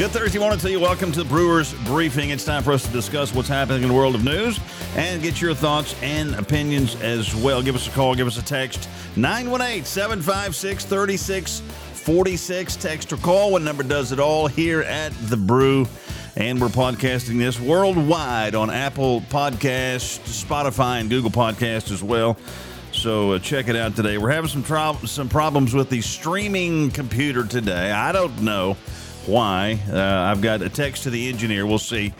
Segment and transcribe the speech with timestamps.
[0.00, 0.80] Good Thursday morning to you.
[0.80, 2.30] Welcome to the Brewers Briefing.
[2.30, 4.58] It's time for us to discuss what's happening in the world of news
[4.96, 7.60] and get your thoughts and opinions as well.
[7.60, 12.76] Give us a call, give us a text 918 756 3646.
[12.76, 13.52] Text or call.
[13.52, 15.86] One number does it all here at The Brew.
[16.34, 22.38] And we're podcasting this worldwide on Apple Podcast, Spotify, and Google Podcast as well.
[22.92, 24.16] So uh, check it out today.
[24.16, 27.92] We're having some tro- some problems with the streaming computer today.
[27.92, 28.78] I don't know
[29.26, 29.78] why.
[29.88, 31.66] Uh, I've got a text to the engineer.
[31.66, 32.12] We'll see.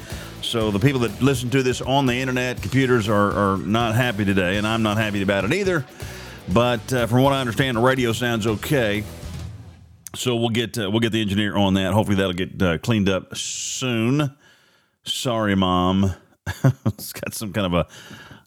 [0.42, 4.24] So the people that listen to this on the internet, computers are, are not happy
[4.24, 5.84] today, and I'm not happy about it either.
[6.52, 9.04] But uh, from what I understand, the radio sounds okay.
[10.16, 11.92] So we'll get uh, we'll get the engineer on that.
[11.92, 14.34] Hopefully that'll get uh, cleaned up soon.
[15.04, 16.14] Sorry, mom.
[16.86, 17.86] it's got some kind of a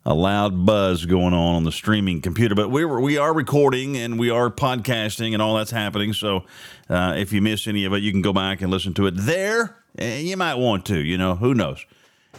[0.06, 2.56] a loud buzz going on on the streaming computer.
[2.56, 6.14] But we were, we are recording and we are podcasting and all that's happening.
[6.14, 6.46] So
[6.90, 9.14] uh, if you miss any of it, you can go back and listen to it
[9.16, 9.78] there.
[9.96, 10.98] And you might want to.
[10.98, 11.86] You know, who knows?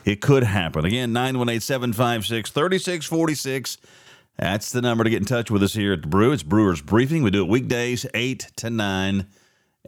[0.04, 0.84] It could happen.
[0.84, 3.78] Again, 918 756 3646.
[4.36, 6.32] That's the number to get in touch with us here at the Brew.
[6.32, 7.22] It's Brewers Briefing.
[7.22, 9.26] We do it weekdays, 8 to 9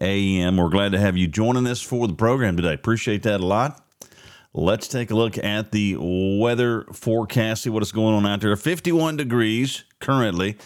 [0.00, 0.56] a.m.
[0.56, 2.74] We're glad to have you joining us for the program today.
[2.74, 3.85] Appreciate that a lot.
[4.58, 8.56] Let's take a look at the weather forecast, see what is going on out there.
[8.56, 10.56] 51 degrees currently.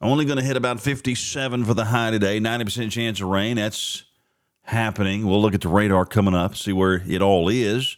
[0.00, 2.40] Only going to hit about 57 for the high today.
[2.40, 3.54] 90% chance of rain.
[3.54, 4.02] That's
[4.62, 5.28] happening.
[5.28, 7.96] We'll look at the radar coming up, see where it all is.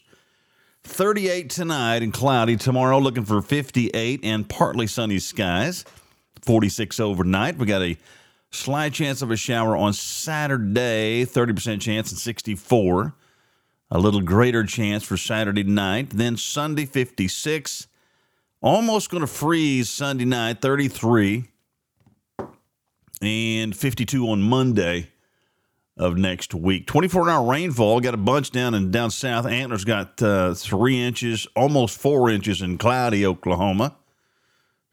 [0.85, 2.57] 38 tonight and cloudy.
[2.57, 5.87] Tomorrow looking for 58 and partly sunny skies.
[6.43, 7.57] 46 overnight.
[7.57, 7.97] We got a
[8.51, 13.15] slight chance of a shower on Saturday, 30% chance and 64
[13.93, 16.11] a little greater chance for Saturday night.
[16.11, 17.89] Then Sunday, 56.
[18.63, 21.45] Almost going to freeze Sunday night, 33.
[23.21, 25.11] And 52 on Monday
[25.99, 26.87] of next week.
[26.87, 28.01] 24 hour rainfall.
[28.01, 29.45] Got a bunch down and down south.
[29.45, 33.97] Antlers got uh, three inches, almost four inches in cloudy Oklahoma.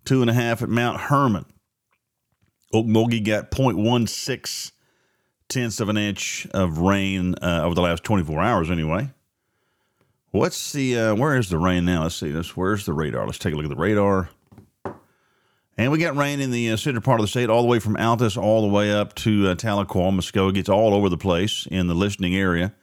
[0.03, 1.45] Two and a half at Mount Hermon.
[2.73, 4.71] Okmulgee got 0.16
[5.49, 9.09] tenths of an inch of rain uh, over the last 24 hours, anyway.
[10.31, 12.03] What's the, uh, where is the rain now?
[12.03, 12.55] Let's see this.
[12.55, 13.25] Where's the radar?
[13.25, 14.29] Let's take a look at the radar.
[15.75, 17.79] And we got rain in the uh, center part of the state, all the way
[17.79, 20.57] from Altus all the way up to uh, Tahlequah, Muskogee.
[20.57, 22.73] It's all over the place in the listening area.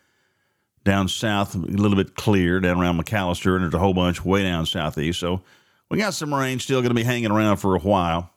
[0.82, 4.44] Down south, a little bit clear, down around McAlester, and there's a whole bunch way
[4.44, 5.20] down southeast.
[5.20, 5.42] So
[5.90, 8.30] we got some rain still going to be hanging around for a while.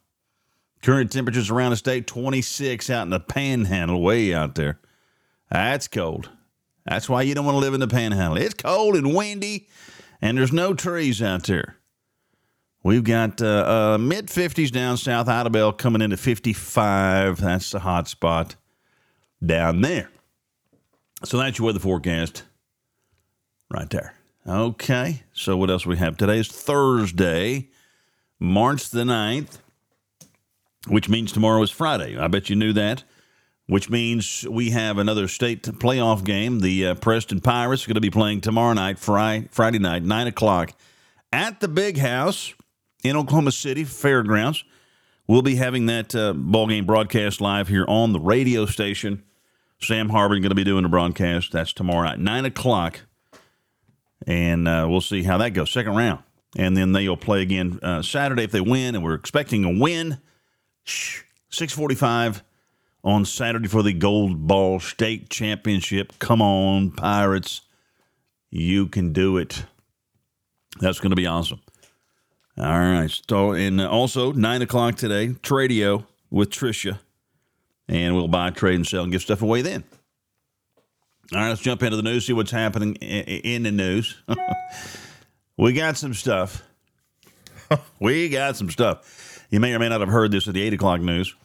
[0.81, 4.79] Current temperatures around the state 26 out in the panhandle, way out there.
[5.51, 6.29] That's cold.
[6.85, 8.37] That's why you don't want to live in the panhandle.
[8.37, 9.67] It's cold and windy,
[10.21, 11.75] and there's no trees out there.
[12.81, 17.41] We've got uh, uh, mid 50s down south, Idabel coming into 55.
[17.41, 18.55] That's the hot spot
[19.45, 20.09] down there.
[21.25, 22.43] So that's your weather forecast
[23.69, 24.13] right there.
[24.47, 26.15] Okay, so what else we have?
[26.15, 27.69] Today is Thursday,
[28.39, 29.57] March the 9th
[30.87, 32.17] which means tomorrow is Friday.
[32.17, 33.03] I bet you knew that.
[33.67, 36.61] Which means we have another state playoff game.
[36.61, 40.27] The uh, Preston Pirates are going to be playing tomorrow night, Friday, Friday night, 9
[40.27, 40.73] o'clock,
[41.31, 42.55] at the Big House
[43.03, 44.63] in Oklahoma City Fairgrounds.
[45.27, 49.23] We'll be having that uh, ball game broadcast live here on the radio station.
[49.79, 51.51] Sam Harbin going to be doing the broadcast.
[51.51, 53.01] That's tomorrow night, 9 o'clock.
[54.25, 55.69] And uh, we'll see how that goes.
[55.69, 56.23] Second round.
[56.57, 58.95] And then they'll play again uh, Saturday if they win.
[58.95, 60.17] And we're expecting a win
[61.49, 62.43] 645
[63.03, 66.13] on Saturday for the Gold Ball State Championship.
[66.19, 67.61] Come on, Pirates.
[68.49, 69.63] You can do it.
[70.79, 71.61] That's going to be awesome.
[72.57, 73.09] All right.
[73.29, 76.99] So, and also, 9 o'clock today, Tradio with Tricia.
[77.87, 79.83] And we'll buy, trade, and sell and give stuff away then.
[81.31, 84.17] All right, let's jump into the news, see what's happening in the news.
[85.57, 86.63] we got some stuff.
[87.99, 89.18] we got some stuff.
[89.49, 91.35] You may or may not have heard this at the 8 o'clock news.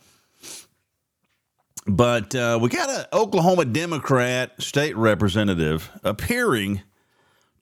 [1.87, 6.83] But uh, we got an Oklahoma Democrat state representative appearing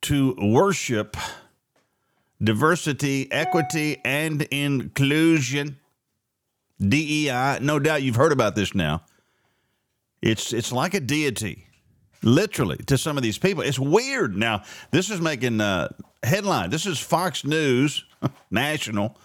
[0.02, 1.16] to worship
[2.42, 5.78] diversity, equity, and inclusion.
[6.80, 7.58] DEI.
[7.60, 9.04] No doubt you've heard about this now.
[10.20, 11.66] It's it's like a deity,
[12.22, 13.62] literally, to some of these people.
[13.62, 14.36] It's weird.
[14.36, 15.88] Now, this is making uh,
[16.24, 16.70] headline.
[16.70, 18.04] This is Fox News
[18.50, 19.16] National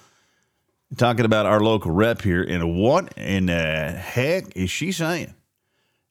[0.95, 5.33] talking about our local rep here, and what in the heck is she saying?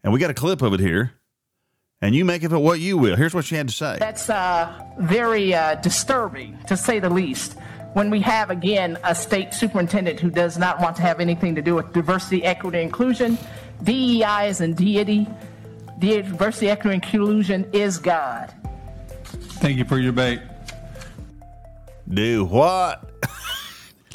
[0.04, 1.14] And we got a clip of it here,
[2.00, 3.16] and you make of it what you will.
[3.16, 3.96] Here's what she had to say.
[3.98, 7.56] That's uh, very uh, disturbing, to say the least.
[7.94, 11.62] When we have, again, a state superintendent who does not want to have anything to
[11.62, 13.38] do with diversity, equity, inclusion,
[13.82, 15.26] DEI is in deity.
[15.98, 18.52] diversity, equity, and inclusion is God.
[19.24, 20.40] Thank you for your debate.
[22.06, 23.05] Do what?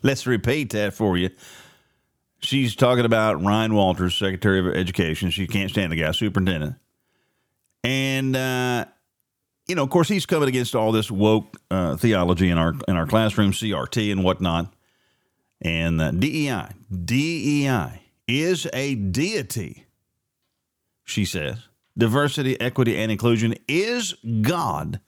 [0.04, 1.30] Let's repeat that for you.
[2.40, 5.30] She's talking about Ryan Walters, Secretary of Education.
[5.30, 6.76] She can't stand the guy, superintendent.
[7.84, 8.86] And, uh,
[9.68, 12.96] you know, of course, he's coming against all this woke uh, theology in our in
[12.96, 14.74] our classroom, CRT and whatnot.
[15.62, 16.70] And uh, DEI,
[17.06, 19.86] DEI is a deity,
[21.04, 21.60] she says.
[21.98, 25.00] Diversity, equity, and inclusion is God.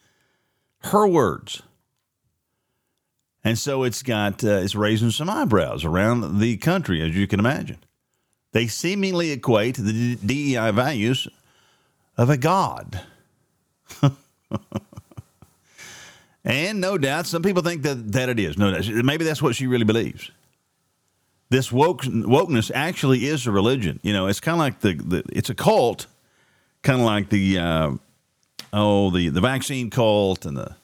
[0.79, 1.63] Her words.
[3.43, 7.39] And so it's got uh, it's raising some eyebrows around the country, as you can
[7.39, 7.77] imagine.
[8.53, 11.27] They seemingly equate the DEI values
[12.17, 13.01] of a god.
[16.45, 18.57] and no doubt, some people think that, that it is.
[18.57, 18.87] No doubt.
[19.03, 20.31] Maybe that's what she really believes.
[21.49, 23.99] This woke, wokeness actually is a religion.
[24.03, 26.07] You know, it's kind of like the, the it's a cult,
[26.81, 27.91] kind of like the uh,
[28.71, 30.75] oh the the vaccine cult and the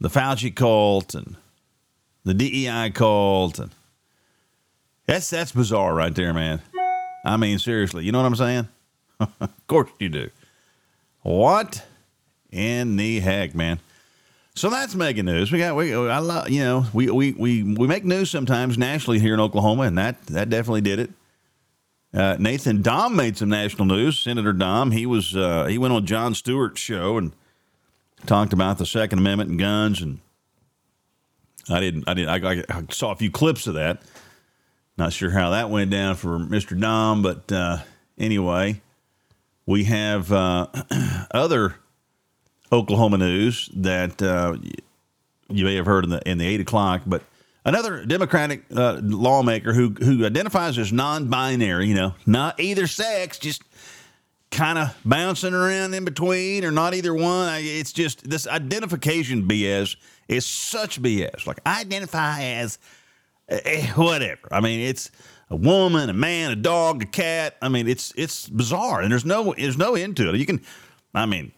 [0.00, 1.36] the Fauci cult and
[2.24, 3.70] the DEI cult and
[5.06, 6.60] that's that's bizarre right there, man.
[7.24, 8.68] I mean, seriously, you know what I'm saying?
[9.20, 10.30] of course you do.
[11.22, 11.84] What
[12.50, 13.80] in the heck, man?
[14.54, 15.52] So that's mega news.
[15.52, 19.18] We got we I love you know we we we we make news sometimes nationally
[19.18, 21.10] here in Oklahoma, and that that definitely did it.
[22.14, 24.18] Uh, Nathan Dahm made some national news.
[24.18, 27.32] Senator Dahm he was uh, he went on Jon Stewart's show and
[28.24, 30.20] talked about the Second Amendment and guns, and
[31.68, 34.02] I didn't I didn't I, I saw a few clips of that.
[34.96, 36.78] Not sure how that went down for Mr.
[36.78, 37.78] Dahm, but uh,
[38.16, 38.80] anyway,
[39.66, 40.68] we have uh,
[41.30, 41.76] other
[42.72, 44.56] Oklahoma news that uh,
[45.48, 47.22] you may have heard in the in the eight o'clock, but
[47.64, 53.62] another Democratic uh, lawmaker who who identifies as non-binary, you know, not either sex, just
[54.50, 57.60] kind of bouncing around in between or not either one.
[57.62, 59.96] It's just this identification BS
[60.28, 61.46] is such BS.
[61.46, 62.78] Like I identify as
[63.48, 64.48] eh, whatever.
[64.50, 65.10] I mean, it's
[65.50, 67.56] a woman, a man, a dog, a cat.
[67.60, 70.36] I mean, it's it's bizarre, and there's no there's no end to it.
[70.36, 70.62] You can,
[71.14, 71.52] I mean.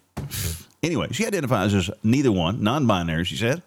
[0.83, 3.63] Anyway, she identifies as neither one, non binary, she said.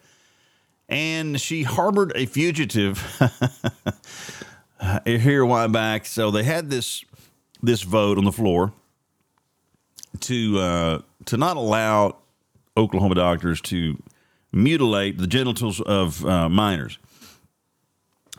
[0.87, 2.99] And she harbored a fugitive
[5.05, 6.05] here a while back.
[6.05, 7.03] So they had this
[7.61, 8.73] this vote on the floor
[10.19, 12.17] to uh, to not allow
[12.77, 14.01] Oklahoma doctors to
[14.51, 16.97] mutilate the genitals of uh, minors.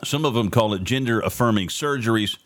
[0.03, 2.37] Some of them call it gender affirming surgeries.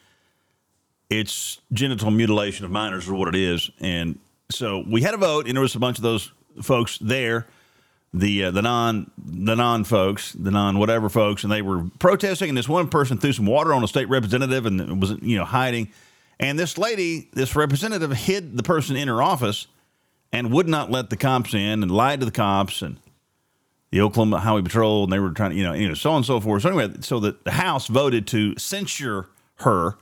[1.09, 3.71] It's genital mutilation of minors, is what it is.
[3.79, 4.19] And
[4.51, 6.31] so we had a vote, and there was a bunch of those
[6.61, 7.47] folks there,
[8.13, 12.49] the uh, the non the non folks, the non whatever folks, and they were protesting.
[12.49, 15.45] And this one person threw some water on a state representative and was you know
[15.45, 15.89] hiding.
[16.39, 19.67] And this lady, this representative, hid the person in her office
[20.31, 22.99] and would not let the cops in, and lied to the cops and
[23.91, 26.25] the Oklahoma Highway Patrol, and they were trying to you know anyway, so on and
[26.25, 26.63] so forth.
[26.63, 29.27] So anyway, so the, the House voted to censure
[29.59, 29.95] her,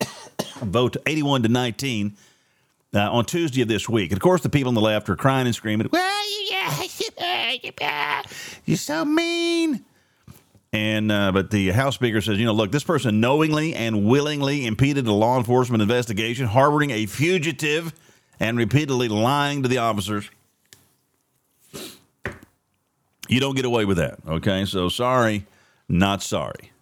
[0.56, 2.16] vote eighty one to nineteen
[2.94, 4.10] uh, on Tuesday of this week.
[4.10, 6.24] And of course, the people on the left are crying and screaming, well,
[8.64, 9.84] you're so mean.
[10.72, 14.66] And uh, but the House Speaker says, you know, look, this person knowingly and willingly
[14.66, 17.92] impeded a law enforcement investigation, harboring a fugitive,
[18.38, 20.30] and repeatedly lying to the officers.
[23.28, 24.64] You don't get away with that, okay?
[24.64, 25.46] So sorry,
[25.88, 26.72] not sorry.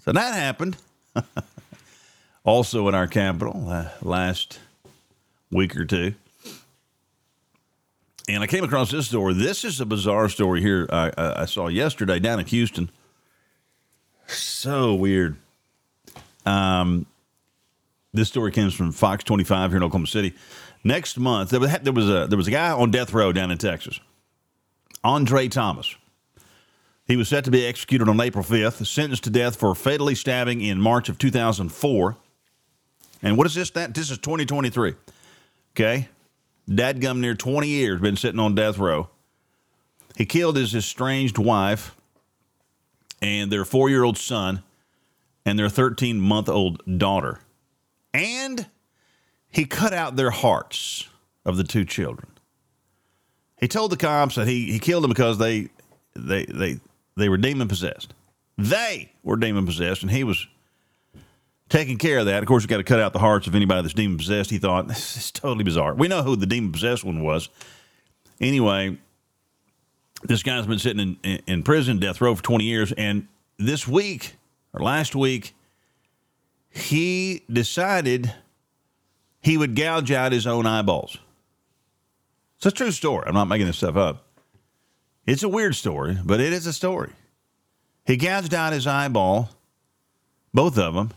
[0.00, 0.76] So that happened.
[2.46, 4.60] also in our capital uh, last
[5.50, 6.14] week or two.
[8.28, 9.34] And I came across this story.
[9.34, 12.90] This is a bizarre story here I, I, saw yesterday down in Houston.
[14.26, 15.36] So weird.
[16.44, 17.06] Um,
[18.12, 20.34] this story comes from Fox 25 here in Oklahoma City.
[20.82, 23.50] Next month, there was, there was a there was a guy on death row down
[23.50, 24.00] in Texas,
[25.04, 25.94] Andre Thomas.
[27.06, 30.60] He was set to be executed on April 5th, sentenced to death for fatally stabbing
[30.60, 32.16] in March of 2004.
[33.22, 33.70] And what is this?
[33.70, 34.94] That this is 2023.
[35.72, 36.08] Okay,
[36.68, 39.08] Dadgum near 20 years been sitting on death row.
[40.16, 41.94] He killed his estranged wife
[43.22, 44.62] and their four year old son
[45.44, 47.40] and their 13 month old daughter.
[48.12, 48.66] And
[49.48, 51.08] he cut out their hearts
[51.44, 52.28] of the two children.
[53.58, 55.68] He told the cops that he, he killed them because they,
[56.14, 56.80] they, they,
[57.16, 58.12] they were demon possessed.
[58.58, 60.46] They were demon possessed, and he was
[61.68, 62.42] taking care of that.
[62.42, 64.50] Of course, you got to cut out the hearts of anybody that's demon possessed.
[64.50, 65.94] He thought this is totally bizarre.
[65.94, 67.48] We know who the demon possessed one was.
[68.40, 68.98] Anyway,
[70.22, 73.88] this guy's been sitting in, in, in prison, death row for 20 years, and this
[73.88, 74.36] week
[74.72, 75.54] or last week,
[76.68, 78.32] he decided
[79.40, 81.16] he would gouge out his own eyeballs.
[82.58, 83.24] It's a true story.
[83.26, 84.24] I'm not making this stuff up.
[85.26, 87.12] It's a weird story, but it is a story.
[88.04, 89.50] He gouged out his eyeball,
[90.54, 91.12] both of them,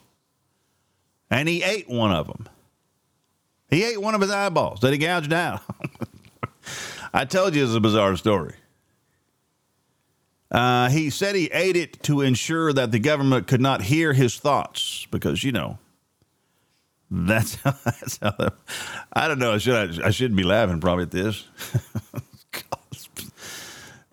[1.29, 2.48] and he ate one of them.
[3.69, 5.62] He ate one of his eyeballs that he gouged out.
[7.13, 8.55] I told you it's a bizarre story.
[10.51, 14.38] Uh, he said he ate it to ensure that the government could not hear his
[14.38, 15.77] thoughts because, you know,
[17.12, 18.53] that's how, that's how that,
[19.13, 19.57] I don't know.
[19.57, 21.48] Should I, I shouldn't be laughing probably at this.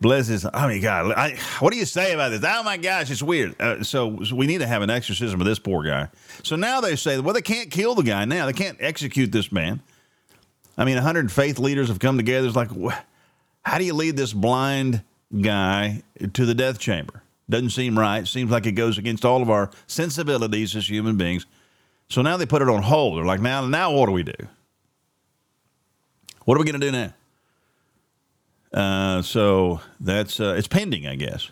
[0.00, 0.47] Bless his.
[0.53, 2.45] I mean, God, I, what do you say about this?
[2.45, 3.59] Oh my gosh, it's weird.
[3.61, 6.09] Uh, so, so, we need to have an exorcism of this poor guy.
[6.43, 8.45] So now they say, well, they can't kill the guy now.
[8.45, 9.81] They can't execute this man.
[10.76, 12.47] I mean, 100 faith leaders have come together.
[12.47, 12.97] It's like, wh-
[13.62, 15.03] how do you lead this blind
[15.41, 16.03] guy
[16.35, 17.23] to the death chamber?
[17.49, 18.26] Doesn't seem right.
[18.29, 21.47] Seems like it goes against all of our sensibilities as human beings.
[22.09, 23.17] So now they put it on hold.
[23.17, 24.35] They're like, now, now what do we do?
[26.45, 27.15] What are we going to do now?
[28.73, 31.50] Uh, so that's uh, it's pending, I guess.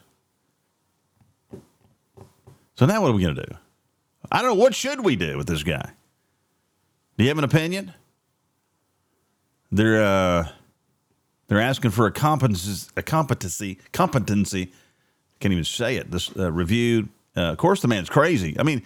[2.76, 3.56] So now what are we going to do?
[4.30, 4.62] I don't know.
[4.62, 5.92] What should we do with this guy?
[7.16, 7.92] Do you have an opinion?
[9.71, 10.49] They're uh,
[11.49, 14.73] they're asking for a competency, a competency, competency.
[15.40, 16.11] Can't even say it.
[16.11, 17.09] This uh, review.
[17.37, 18.56] Uh, of course, the man's crazy.
[18.59, 18.83] I mean,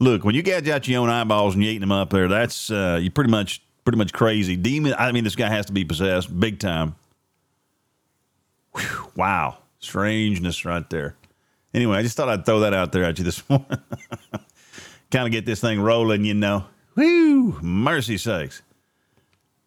[0.00, 2.70] look, when you gouge out your own eyeballs and you eating them up there, that's
[2.70, 4.56] uh, you pretty much pretty much crazy.
[4.56, 4.94] Demon.
[4.98, 6.96] I mean, this guy has to be possessed big time.
[8.76, 11.16] Whew, wow, strangeness right there.
[11.72, 13.66] Anyway, I just thought I'd throw that out there at you this morning.
[15.10, 16.64] kind of get this thing rolling, you know.
[16.94, 18.62] Whew, mercy sakes.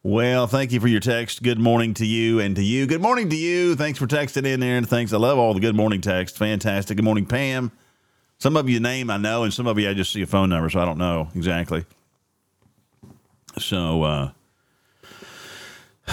[0.04, 1.44] Well, thank you for your text.
[1.44, 2.86] Good morning to you and to you.
[2.88, 3.76] Good morning to you.
[3.76, 5.12] Thanks for texting in there and thanks.
[5.12, 6.38] I love all the good morning texts.
[6.38, 6.96] Fantastic.
[6.96, 7.74] Good morning, Pam.
[8.38, 10.50] Some of you name I know, and some of you I just see a phone
[10.50, 11.84] number, so I don't know exactly.
[13.58, 14.32] So, uh,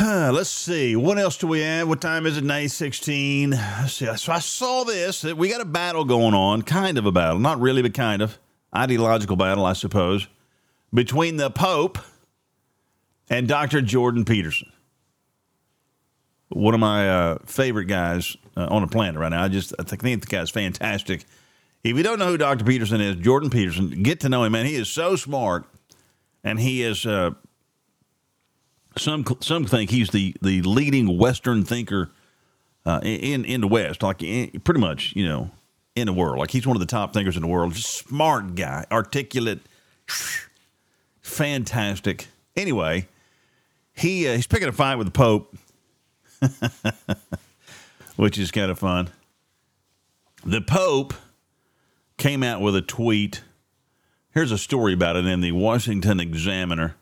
[0.01, 0.97] let's see.
[0.97, 1.89] What else do we have?
[1.89, 2.43] What time is it?
[2.43, 3.51] 916.
[3.51, 4.17] Let's see.
[4.17, 5.23] So I saw this.
[5.23, 7.39] We got a battle going on, kind of a battle.
[7.39, 8.39] Not really, but kind of.
[8.75, 10.27] Ideological battle, I suppose,
[10.93, 11.99] between the Pope
[13.31, 13.81] and Dr.
[13.83, 14.73] Jordan Peterson.
[16.49, 19.45] One of my uh, favorite guys uh, on the planet right now.
[19.45, 21.25] I just I think the guy's fantastic.
[21.85, 22.65] If you don't know who Dr.
[22.65, 24.67] Peterson is, Jordan Peterson, get to know him, man.
[24.67, 25.67] He is so smart,
[26.43, 27.07] and he is.
[27.07, 27.31] Uh,
[28.97, 32.11] some some think he's the, the leading Western thinker
[32.87, 35.51] uh, in in the West, like in, pretty much, you know,
[35.95, 36.39] in the world.
[36.39, 37.75] Like he's one of the top thinkers in the world.
[37.75, 39.61] Just smart guy, articulate,
[41.23, 42.29] fantastic.
[42.57, 43.09] Anyway,
[43.93, 45.57] he uh, he's picking a fight with the Pope,
[48.17, 49.11] which is kind of fun.
[50.45, 51.15] The Pope
[52.17, 53.43] came out with a tweet.
[54.31, 56.97] Here's a story about it in the Washington Examiner.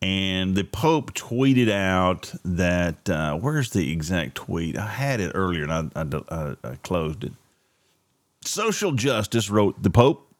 [0.00, 4.78] And the Pope tweeted out that, uh, where's the exact tweet?
[4.78, 7.32] I had it earlier and I, I, I closed it.
[8.44, 10.32] Social justice, wrote the Pope,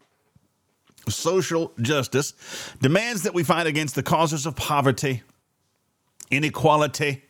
[1.08, 2.34] social justice
[2.80, 5.22] demands that we fight against the causes of poverty,
[6.30, 7.24] inequality,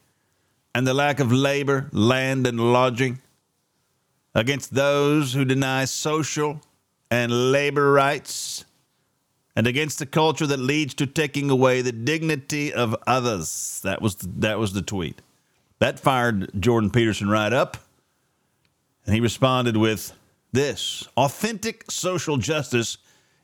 [0.75, 3.21] and the lack of labor, land, and lodging,
[4.35, 6.61] against those who deny social
[7.11, 8.65] and labor rights,
[9.59, 13.81] and against a culture that leads to taking away the dignity of others.
[13.83, 15.21] That was the, that was the tweet.
[15.81, 17.77] That fired Jordan Peterson right up,
[19.05, 20.13] and he responded with
[20.53, 22.99] this: authentic social justice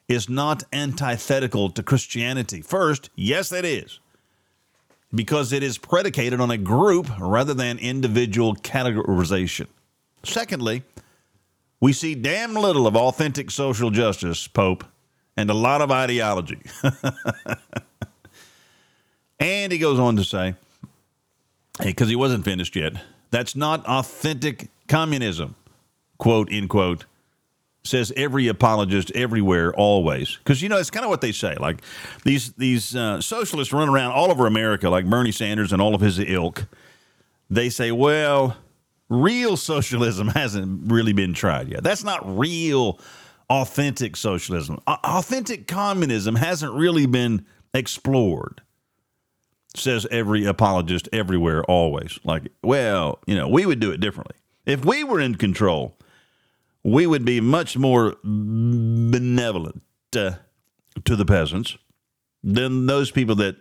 [0.07, 2.61] is not antithetical to Christianity.
[2.61, 3.99] First, yes, it is,
[5.13, 9.67] because it is predicated on a group rather than individual categorization.
[10.23, 10.85] Secondly,
[11.81, 14.85] we see damn little of authentic social justice, Pope,
[15.37, 16.61] and a lot of ideology.
[19.39, 20.55] and he goes on to say,
[21.83, 22.95] because he wasn't finished yet,
[23.31, 25.57] that's not authentic communism,
[26.19, 27.05] quote, end quote,
[27.83, 30.37] says every apologist everywhere, always.
[30.37, 31.55] Because, you know, it's kind of what they say.
[31.57, 31.83] Like
[32.25, 36.01] these, these uh, socialists run around all over America, like Bernie Sanders and all of
[36.01, 36.67] his ilk.
[37.51, 38.57] They say, well,
[39.09, 41.83] real socialism hasn't really been tried yet.
[41.83, 42.99] That's not real
[43.51, 44.81] authentic socialism.
[44.87, 48.63] Authentic communism hasn't really been explored,
[49.77, 52.19] says every apologist everywhere, always.
[52.25, 54.37] Like, well, you know, we would do it differently.
[54.67, 55.97] If we were in control,
[56.83, 59.83] we would be much more benevolent
[60.17, 60.33] uh,
[61.05, 61.77] to the peasants
[62.43, 63.57] than those people that,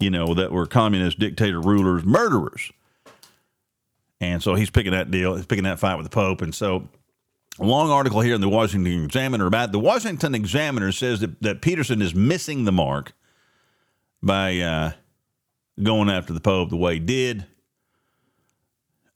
[0.00, 2.72] you know, that were communist dictator rulers, murderers.
[4.20, 6.40] And so he's picking that deal, he's picking that fight with the Pope.
[6.40, 6.88] And so
[7.58, 12.02] long article here in the Washington Examiner about the Washington Examiner says that, that Peterson
[12.02, 13.12] is missing the mark
[14.22, 14.92] by uh,
[15.82, 17.46] going after the Pope the way he did.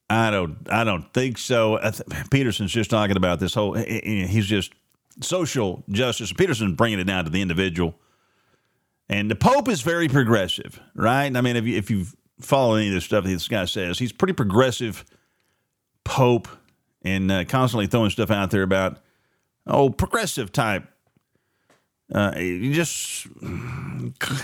[0.08, 0.56] I don't.
[0.68, 1.78] I don't think so.
[1.78, 3.74] Th- Peterson's just talking about this whole.
[3.74, 4.72] He's just
[5.22, 6.32] social justice.
[6.32, 7.94] Peterson's bringing it down to the individual.
[9.08, 11.34] And the Pope is very progressive, right?
[11.36, 12.06] I mean, if you if you
[12.40, 15.04] follow any of this stuff that this guy says, he's pretty progressive
[16.04, 16.48] Pope,
[17.02, 18.98] and uh, constantly throwing stuff out there about
[19.66, 20.84] oh progressive type.
[22.12, 23.26] Uh, just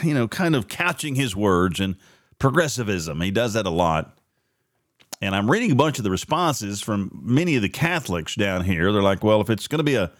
[0.02, 1.96] you know, kind of couching his words and
[2.38, 3.20] progressivism.
[3.20, 4.16] He does that a lot
[5.20, 8.92] and I'm reading a bunch of the responses from many of the Catholics down here.
[8.92, 10.12] They're like, well, if it's going to be a,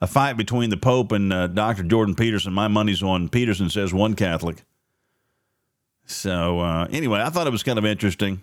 [0.00, 1.84] a fight between the Pope and uh, Dr.
[1.84, 4.64] Jordan Peterson, my money's on Peterson, says one Catholic.
[6.04, 8.42] So, uh, anyway, I thought it was kind of interesting.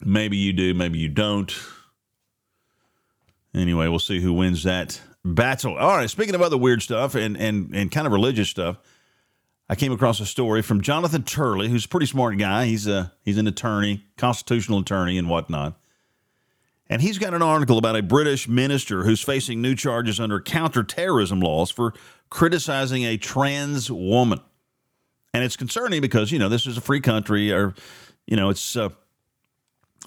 [0.00, 1.52] Maybe you do, maybe you don't.
[3.54, 5.76] Anyway, we'll see who wins that battle.
[5.76, 8.78] All right, speaking of other weird stuff and, and, and kind of religious stuff,
[9.68, 12.66] I came across a story from Jonathan Turley, who's a pretty smart guy.
[12.66, 15.78] He's a he's an attorney, constitutional attorney, and whatnot.
[16.88, 21.40] And he's got an article about a British minister who's facing new charges under counterterrorism
[21.40, 21.92] laws for
[22.30, 24.40] criticizing a trans woman.
[25.34, 27.74] And it's concerning because you know this is a free country, or
[28.26, 28.88] you know it's uh,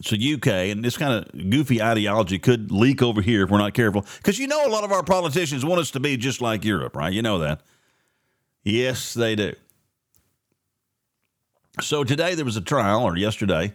[0.10, 3.74] a UK, and this kind of goofy ideology could leak over here if we're not
[3.74, 4.06] careful.
[4.18, 6.96] Because you know a lot of our politicians want us to be just like Europe,
[6.96, 7.14] right?
[7.14, 7.62] You know that.
[8.64, 9.54] Yes, they do.
[11.82, 13.74] So today there was a trial, or yesterday,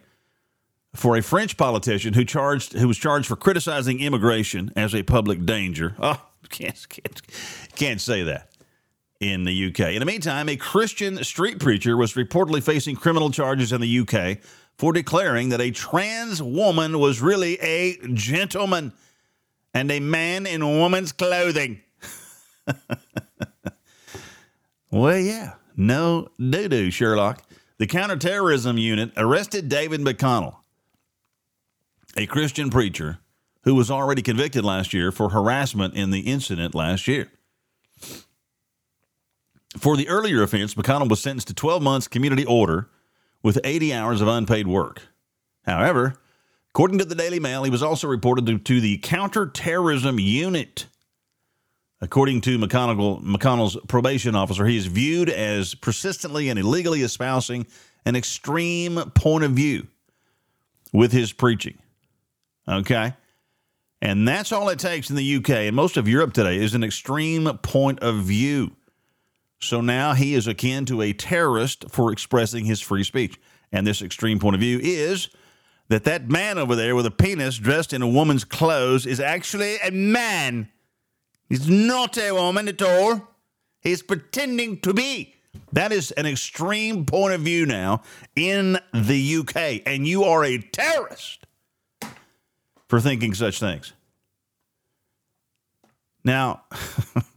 [0.95, 5.45] for a French politician who charged who was charged for criticizing immigration as a public
[5.47, 5.95] danger.
[5.99, 7.23] Oh, can't can't,
[7.75, 8.51] can't say that
[9.21, 9.81] in the UK.
[9.93, 14.39] In the meantime, a Christian street preacher was reportedly facing criminal charges in the UK
[14.79, 18.93] for declaring that a trans woman was really a gentleman
[19.73, 21.81] and a man in woman's clothing.
[24.91, 27.43] Well, yeah, no doo doo, Sherlock.
[27.79, 30.57] The counterterrorism unit arrested David McConnell,
[32.17, 33.19] a Christian preacher
[33.65, 37.31] who was already convicted last year for harassment in the incident last year.
[39.77, 42.89] For the earlier offense, McConnell was sentenced to 12 months community order
[43.47, 45.03] with 80 hours of unpaid work.
[45.65, 46.19] However,
[46.71, 50.87] according to the Daily Mail, he was also reported to, to the counterterrorism unit
[52.01, 57.67] According to McConnell, McConnell's probation officer, he is viewed as persistently and illegally espousing
[58.05, 59.87] an extreme point of view
[60.93, 61.79] with his preaching.
[62.69, 63.15] Okay?
[64.03, 66.85] And that's all it takes in the UK and most of Europe today is an
[66.85, 68.77] extreme point of view.
[69.59, 73.39] So now he is akin to a terrorist for expressing his free speech.
[73.73, 75.29] And this extreme point of view is
[75.89, 79.77] that that man over there with a penis dressed in a woman's clothes is actually
[79.79, 80.69] a man
[81.49, 83.29] He's not a woman at all.
[83.81, 85.35] He's pretending to be.
[85.73, 88.03] That is an extreme point of view now
[88.35, 89.83] in the UK.
[89.87, 91.47] And you are a terrorist
[92.89, 93.93] for thinking such things.
[96.25, 96.63] Now,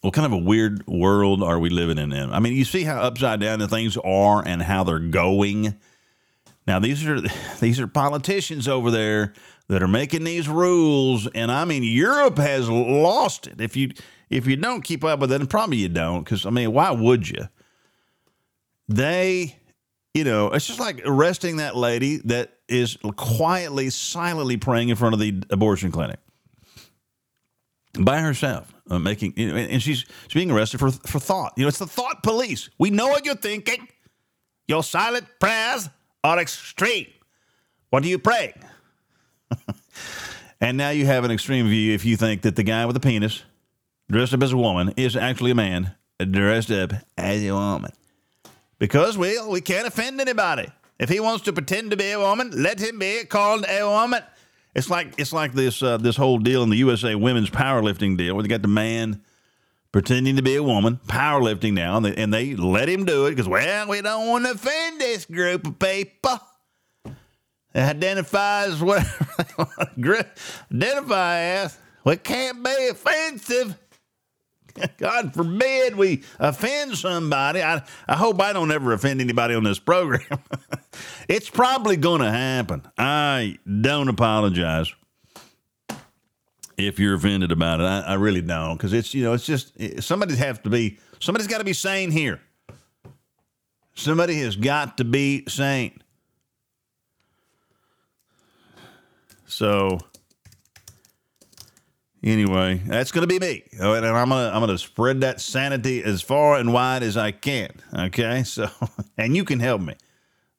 [0.00, 2.12] what kind of a weird world are we living in?
[2.12, 5.76] I mean, you see how upside down the things are and how they're going
[6.68, 7.20] now these are
[7.60, 9.32] these are politicians over there
[9.68, 13.60] that are making these rules, and I mean Europe has lost it.
[13.60, 13.90] If you
[14.30, 17.28] if you don't keep up with it, probably you don't, because I mean, why would
[17.28, 17.48] you?
[18.90, 19.56] They,
[20.14, 25.14] you know, it's just like arresting that lady that is quietly, silently praying in front
[25.14, 26.18] of the abortion clinic
[27.98, 31.52] by herself, uh, making, you know, and she's, she's being arrested for for thought.
[31.56, 32.70] You know, it's the thought police.
[32.78, 33.88] We know what you're thinking.
[34.66, 35.88] Your silent prayers
[36.24, 37.06] are extreme.
[37.90, 38.54] What do you pray?
[40.60, 43.00] and now you have an extreme view if you think that the guy with the
[43.00, 43.42] penis,
[44.10, 45.94] dressed up as a woman, is actually a man
[46.30, 47.92] dressed up as a woman.
[48.78, 50.68] Because, well, we can't offend anybody.
[50.98, 54.22] If he wants to pretend to be a woman, let him be called a woman.
[54.78, 58.34] It's like it's like this uh, this whole deal in the USA women's powerlifting deal
[58.34, 59.20] where they got the man
[59.90, 63.30] pretending to be a woman, powerlifting now, and they, and they let him do it
[63.30, 66.38] because, well, we don't want to offend this group of people.
[67.74, 70.26] identifies whatever
[70.72, 71.76] identify as.
[72.04, 73.76] We can't be offensive.
[74.98, 77.62] God forbid we offend somebody.
[77.62, 80.22] I, I hope I don't ever offend anybody on this program.
[81.28, 82.82] it's probably going to happen.
[82.96, 84.92] I don't apologize
[86.76, 87.84] if you're offended about it.
[87.84, 90.98] I, I really don't because it's you know it's just eh, somebody has to be
[91.20, 92.40] somebody's got to be sane here.
[93.94, 96.00] Somebody has got to be sane.
[99.46, 99.98] So
[102.22, 106.20] Anyway, that's going to be me, and I'm gonna I'm gonna spread that sanity as
[106.20, 107.70] far and wide as I can.
[107.96, 108.68] Okay, so
[109.16, 109.94] and you can help me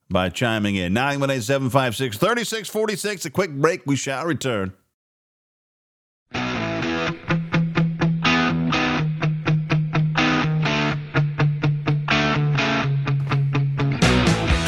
[0.09, 3.25] by chiming in 918-756-3646.
[3.25, 3.85] A quick break.
[3.85, 4.71] We shall return.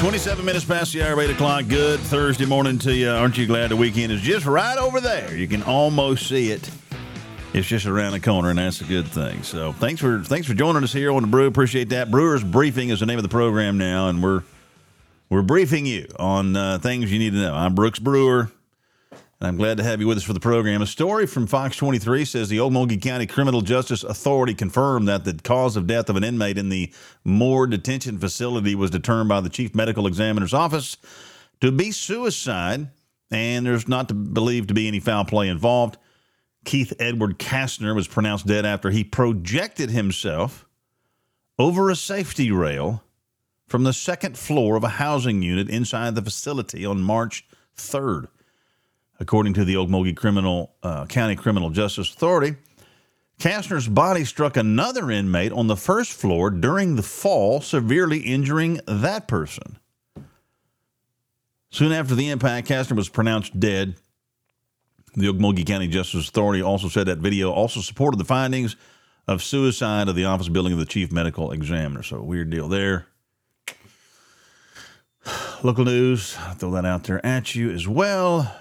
[0.01, 1.69] Twenty-seven minutes past the hour of eight o'clock.
[1.69, 3.09] Good Thursday morning to you.
[3.09, 5.33] Aren't you glad the weekend is just right over there?
[5.37, 6.69] You can almost see it.
[7.53, 9.43] It's just around the corner, and that's a good thing.
[9.43, 11.47] So thanks for thanks for joining us here on the Brew.
[11.47, 12.09] Appreciate that.
[12.09, 14.43] Brewers Briefing is the name of the program now, and we're
[15.29, 17.53] we're briefing you on uh, things you need to know.
[17.53, 18.49] I'm Brooks Brewer,
[19.11, 20.81] and I'm glad to have you with us for the program.
[20.81, 25.33] A story from Fox 23 says the Okmulgee County Criminal Justice Authority confirmed that the
[25.33, 26.93] cause of death of an inmate in the
[27.25, 30.95] Moore Detention Facility was determined by the Chief Medical Examiner's Office
[31.59, 32.87] to be suicide,
[33.29, 35.97] and there's not to believe to be any foul play involved.
[36.65, 40.65] Keith Edward Kastner was pronounced dead after he projected himself
[41.57, 43.03] over a safety rail
[43.67, 47.45] from the second floor of a housing unit inside the facility on March
[47.77, 48.27] 3rd.
[49.19, 52.57] According to the Okmulgee Criminal uh, County Criminal Justice Authority,
[53.39, 59.27] Kastner's body struck another inmate on the first floor during the fall, severely injuring that
[59.27, 59.79] person.
[61.71, 63.95] Soon after the impact, Kastner was pronounced dead.
[65.13, 68.77] The Okmulgee County Justice Authority also said that video also supported the findings
[69.27, 72.01] of suicide of the office building of the chief medical examiner.
[72.01, 73.07] So, weird deal there.
[75.63, 78.55] Local news, I'll throw that out there at you as well.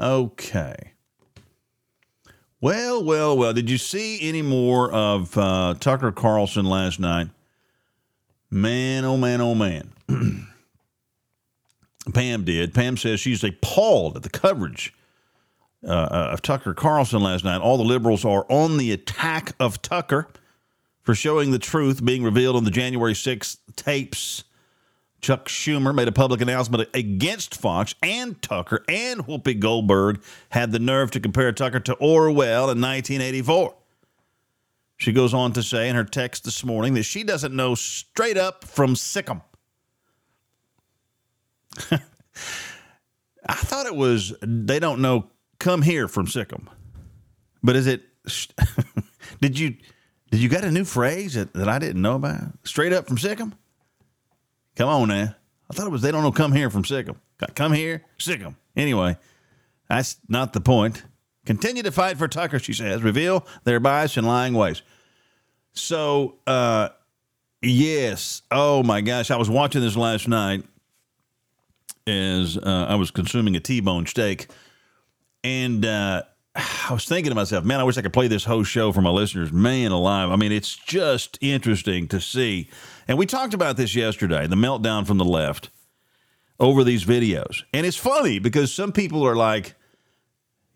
[0.00, 0.92] Okay.
[2.60, 3.52] Well, well, well.
[3.52, 7.28] Did you see any more of uh, Tucker Carlson last night?
[8.50, 9.92] Man, oh man, oh man.
[12.14, 12.74] Pam did.
[12.74, 14.94] Pam says she's appalled at the coverage
[15.84, 17.60] uh, uh, of Tucker Carlson last night.
[17.60, 20.28] All the liberals are on the attack of Tucker
[21.02, 24.44] for showing the truth being revealed on the January 6th tapes.
[25.20, 30.78] Chuck Schumer made a public announcement against Fox and Tucker, and Whoopi Goldberg had the
[30.78, 33.74] nerve to compare Tucker to Orwell in 1984.
[34.98, 38.36] She goes on to say in her text this morning that she doesn't know straight
[38.36, 39.42] up from sic 'em.
[43.48, 46.68] I thought it was they don't know come here from sic 'em.
[47.62, 48.02] But is it
[49.40, 49.76] did you
[50.30, 52.42] did you got a new phrase that, that I didn't know about?
[52.64, 53.54] Straight up from sic 'em?
[54.76, 55.34] Come on now.
[55.70, 57.20] I thought it was they don't know come here from sic 'em.
[57.54, 58.56] Come here, sic 'em.
[58.76, 59.16] Anyway,
[59.88, 61.04] that's not the point.
[61.44, 63.02] Continue to fight for Tucker, she says.
[63.02, 64.82] Reveal their bias and lying ways.
[65.72, 66.88] So, uh,
[67.62, 68.42] yes.
[68.50, 69.30] Oh my gosh.
[69.30, 70.64] I was watching this last night
[72.06, 74.48] as uh, I was consuming a T-bone steak,
[75.42, 76.22] and uh,
[76.54, 79.02] I was thinking to myself, man, I wish I could play this whole show for
[79.02, 79.52] my listeners.
[79.52, 80.30] Man, alive!
[80.30, 82.68] I mean, it's just interesting to see.
[83.08, 85.70] And we talked about this yesterday, the meltdown from the left
[86.58, 89.74] over these videos, and it's funny because some people are like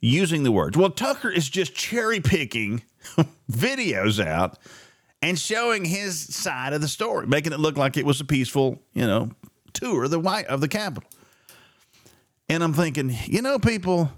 [0.00, 0.76] using the words.
[0.76, 2.82] Well, Tucker is just cherry picking
[3.50, 4.58] videos out
[5.22, 8.80] and showing his side of the story, making it look like it was a peaceful,
[8.94, 9.30] you know,
[9.72, 11.08] tour of the white of the Capitol.
[12.50, 14.10] And I'm thinking, you know, people,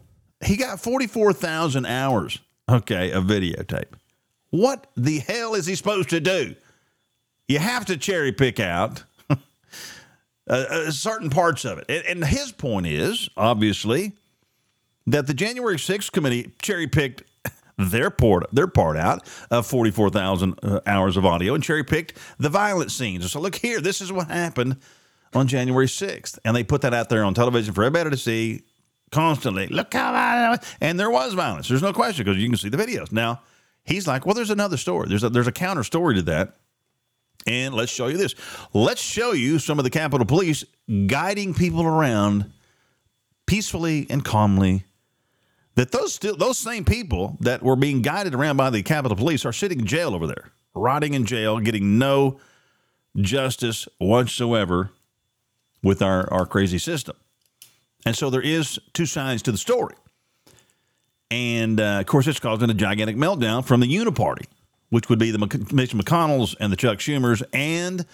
[0.42, 3.92] he got 44,000 hours, okay, of videotape.
[4.48, 6.54] What the hell is he supposed to do?
[7.46, 9.36] You have to cherry pick out uh,
[10.48, 11.84] uh, certain parts of it.
[11.90, 14.12] And, and his point is, obviously,
[15.06, 17.24] that the January 6th committee cherry picked
[17.76, 22.48] their part, their part out of 44,000 uh, hours of audio and cherry picked the
[22.48, 23.30] violent scenes.
[23.30, 24.78] So, look here, this is what happened
[25.34, 26.38] on January 6th.
[26.44, 28.62] And they put that out there on television for everybody to see
[29.10, 29.66] constantly.
[29.68, 30.62] Look how violent.
[30.80, 31.68] And there was violence.
[31.68, 33.12] There's no question because you can see the videos.
[33.12, 33.42] Now,
[33.84, 35.08] he's like, well, there's another story.
[35.08, 36.56] There's a, there's a counter story to that.
[37.46, 38.34] And let's show you this.
[38.72, 40.64] Let's show you some of the Capitol Police
[41.06, 42.52] guiding people around
[43.46, 44.84] peacefully and calmly.
[45.74, 49.44] That those still those same people that were being guided around by the Capitol Police
[49.44, 52.38] are sitting in jail over there, rotting in jail, getting no
[53.16, 54.90] justice whatsoever
[55.82, 57.16] with our, our crazy system.
[58.04, 59.94] And so there is two sides to the story.
[61.30, 64.46] And uh, of course, it's causing a gigantic meltdown from the Uniparty,
[64.90, 68.04] which would be the Mitch McConnells and the Chuck Schumers and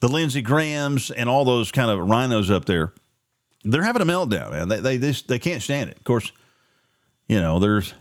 [0.00, 2.92] the Lindsey Grahams and all those kind of RINOs up there.
[3.64, 4.68] They're having a meltdown, man.
[4.68, 5.96] They, they, they, they can't stand it.
[5.96, 6.32] Of course,
[7.28, 7.94] you know, there's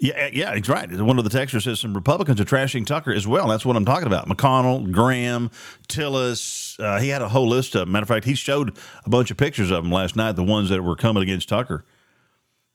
[0.00, 0.90] yeah, yeah, he's right.
[0.90, 3.48] One of the texters says some Republicans are trashing Tucker as well.
[3.48, 4.28] That's what I'm talking about.
[4.28, 5.50] McConnell, Graham,
[5.88, 6.78] Tillis.
[6.78, 7.92] Uh, he had a whole list of them.
[7.92, 10.68] Matter of fact, he showed a bunch of pictures of them last night, the ones
[10.70, 11.84] that were coming against Tucker.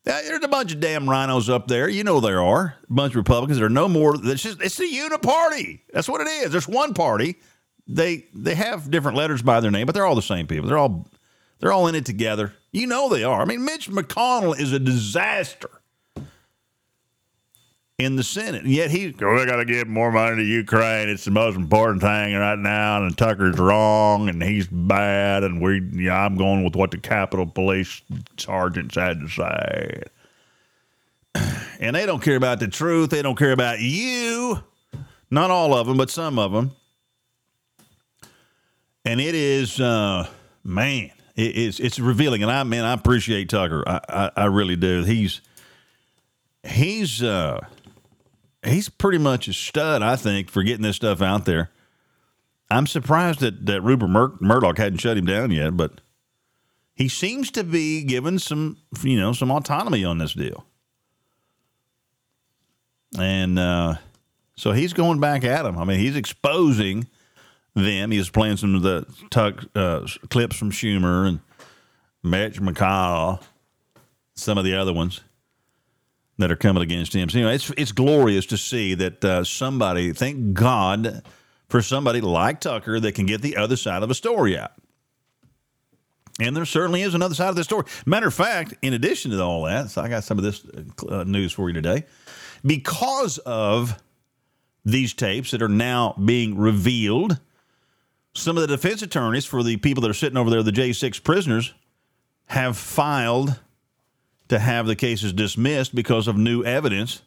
[0.04, 1.88] There's a bunch of damn RINOs up there.
[1.88, 3.60] You know there are a bunch of Republicans.
[3.60, 4.16] There are no more.
[4.24, 5.82] It's just it's the uniparty.
[5.94, 6.52] That's what it is.
[6.52, 7.36] There's one party.
[7.88, 10.68] They they have different letters by their name, but they're all the same people.
[10.68, 11.08] They're all
[11.60, 12.54] they're all in it together.
[12.72, 13.42] You know they are.
[13.42, 15.81] I mean, Mitch McConnell is a disaster
[18.02, 18.64] in the Senate.
[18.64, 21.08] And yet he, we got to give more money to Ukraine.
[21.08, 23.04] It's the most important thing right now.
[23.04, 25.44] And Tucker's wrong and he's bad.
[25.44, 28.02] And we, yeah, I'm going with what the Capitol Police
[28.38, 30.04] sergeants had to say.
[31.80, 33.12] And they don't care about the truth.
[33.12, 34.64] They don't care about you.
[35.30, 36.72] Not all of them, but some of them.
[39.06, 40.28] And it is, uh,
[40.64, 42.44] man, it, it's it's revealing.
[42.44, 43.84] And I, man, I appreciate Tucker.
[43.88, 45.04] I, I, I really do.
[45.04, 45.42] He's
[46.64, 47.62] he's uh
[48.64, 51.72] he's pretty much a stud, I think, for getting this stuff out there.
[52.70, 56.00] I'm surprised that, that Rupert Mur- Murdoch hadn't shut him down yet, but
[56.94, 60.66] he seems to be given some, you know, some autonomy on this deal.
[63.20, 63.96] And uh,
[64.56, 65.78] so he's going back at him.
[65.78, 67.08] I mean, he's exposing
[67.76, 68.12] them.
[68.12, 71.40] He's playing some of the tuck, uh, clips from Schumer and
[72.24, 73.42] Mitch McConnell,
[74.36, 75.22] some of the other ones
[76.42, 77.30] that are coming against him.
[77.30, 80.14] So, know, it's it's glorious to see that uh, somebody.
[80.14, 81.24] Thank God
[81.70, 84.74] for somebody like Tucker that can get the other side of a story out.
[86.40, 87.86] And there certainly is another side of the story.
[88.06, 90.66] Matter of fact, in addition to all that, so I got some of this
[91.08, 92.06] uh, news for you today.
[92.66, 94.02] Because of
[94.84, 97.40] these tapes that are now being revealed,
[98.34, 101.24] some of the defense attorneys for the people that are sitting over there, the J6
[101.24, 101.74] prisoners,
[102.46, 103.60] have filed
[104.52, 107.22] to have the cases dismissed because of new evidence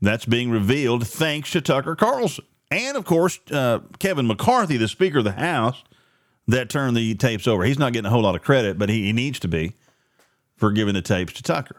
[0.00, 2.46] that's being revealed thanks to Tucker Carlson.
[2.70, 5.84] And of course, uh, Kevin McCarthy, the Speaker of the House,
[6.48, 7.64] that turned the tapes over.
[7.64, 9.74] He's not getting a whole lot of credit, but he, he needs to be
[10.56, 11.76] for giving the tapes to Tucker.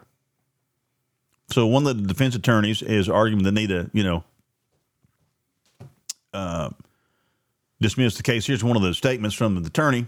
[1.50, 4.24] So one of the defense attorneys is arguing they need to, you know,
[6.32, 6.70] uh,
[7.80, 8.46] dismiss the case.
[8.46, 10.06] Here's one of the statements from the attorney.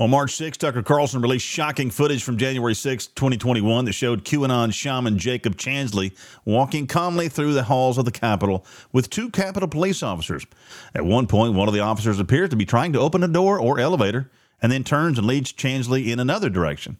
[0.00, 4.72] On March 6, Tucker Carlson released shocking footage from January 6, 2021, that showed QAnon
[4.72, 10.00] shaman Jacob Chansley walking calmly through the halls of the Capitol with two Capitol police
[10.00, 10.46] officers.
[10.94, 13.58] At one point, one of the officers appears to be trying to open a door
[13.58, 14.30] or elevator
[14.62, 16.96] and then turns and leads Chansley in another direction.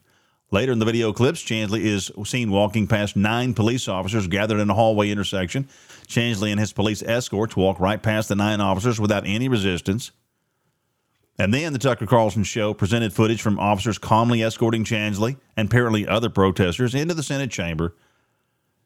[0.51, 4.71] Later in the video clips, Chansley is seen walking past nine police officers gathered in
[4.71, 5.69] a hallway intersection.
[6.09, 10.11] Chansley and his police escorts walk right past the nine officers without any resistance.
[11.39, 16.07] And then the Tucker Carlson show presented footage from officers calmly escorting Chansley and apparently
[16.07, 17.95] other protesters into the Senate chamber,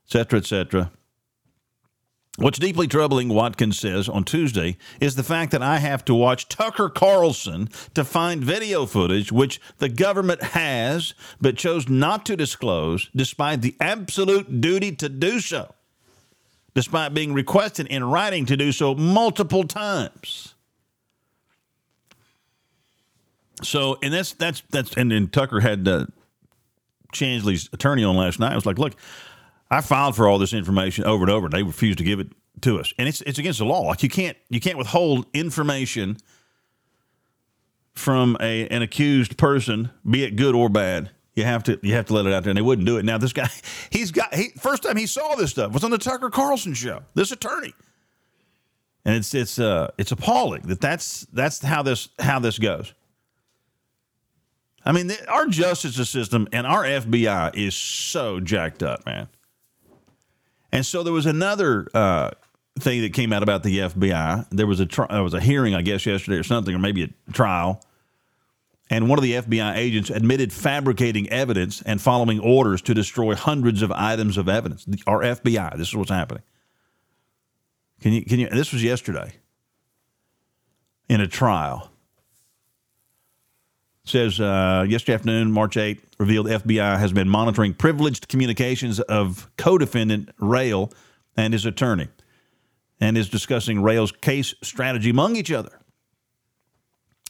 [0.07, 0.91] etc., etc.
[2.37, 6.49] What's deeply troubling, Watkins says on Tuesday, is the fact that I have to watch
[6.49, 13.11] Tucker Carlson to find video footage which the government has but chose not to disclose
[13.15, 15.75] despite the absolute duty to do so,
[16.75, 20.55] despite being requested in writing to do so multiple times.
[23.63, 26.07] So, and that's that's that's, and then Tucker had uh,
[27.13, 28.53] Chansley's attorney on last night.
[28.53, 28.95] I was like, look,
[29.71, 32.29] I filed for all this information over and over, and they refused to give it
[32.63, 33.81] to us, and it's it's against the law.
[33.83, 36.19] Like you can't you can't withhold information
[37.95, 41.11] from a an accused person, be it good or bad.
[41.35, 43.05] You have to you have to let it out there, and they wouldn't do it.
[43.05, 43.49] Now this guy,
[43.91, 47.03] he's got he first time he saw this stuff was on the Tucker Carlson show.
[47.15, 47.73] This attorney,
[49.05, 52.93] and it's it's uh it's appalling that that's that's how this how this goes.
[54.85, 59.29] I mean, our justice system and our FBI is so jacked up, man.
[60.73, 62.31] And so there was another uh,
[62.79, 64.47] thing that came out about the FBI.
[64.51, 67.05] There was a tri- there was a hearing, I guess, yesterday or something, or maybe
[67.05, 67.85] a trial.
[68.91, 73.83] And one of the FBI agents admitted fabricating evidence and following orders to destroy hundreds
[73.83, 74.85] of items of evidence.
[74.85, 75.77] The, our FBI.
[75.77, 76.43] This is what's happening.
[78.01, 78.25] Can you?
[78.25, 78.49] Can you?
[78.49, 79.35] This was yesterday
[81.09, 81.92] in a trial
[84.05, 90.37] says uh, yesterday afternoon, March 8, revealed FBI has been monitoring privileged communications of co-defendant
[90.39, 90.93] Rehl
[91.37, 92.09] and his attorney,
[93.01, 95.79] and is discussing Rehl's case strategy among each other.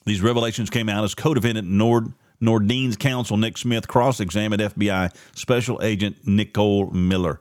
[0.04, 6.16] These revelations came out as co-defendant Nord Nordean's counsel Nick Smith cross-examined FBI Special Agent
[6.26, 7.40] Nicole Miller,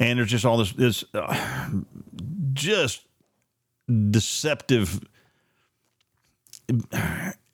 [0.00, 1.70] and there's just all this this uh,
[2.54, 3.02] just
[4.10, 5.00] deceptive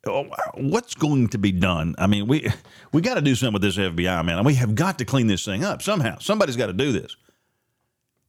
[0.07, 1.95] Oh, what's going to be done?
[1.97, 2.47] I mean, we
[2.91, 4.37] we got to do something with this FBI man.
[4.37, 6.19] And we have got to clean this thing up somehow.
[6.19, 7.15] Somebody's got to do this.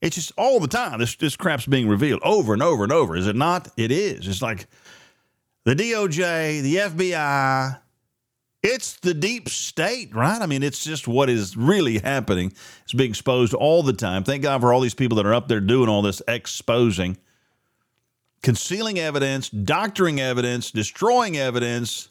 [0.00, 0.98] It's just all the time.
[1.00, 3.16] This this crap's being revealed over and over and over.
[3.16, 3.68] Is it not?
[3.76, 4.26] It is.
[4.28, 4.66] It's like
[5.64, 7.78] the DOJ, the FBI,
[8.62, 10.40] It's the deep state, right?
[10.40, 12.52] I mean, it's just what is really happening.
[12.84, 14.24] It's being exposed all the time.
[14.24, 17.16] Thank God for all these people that are up there doing all this exposing,
[18.42, 22.10] concealing evidence, doctoring evidence, destroying evidence,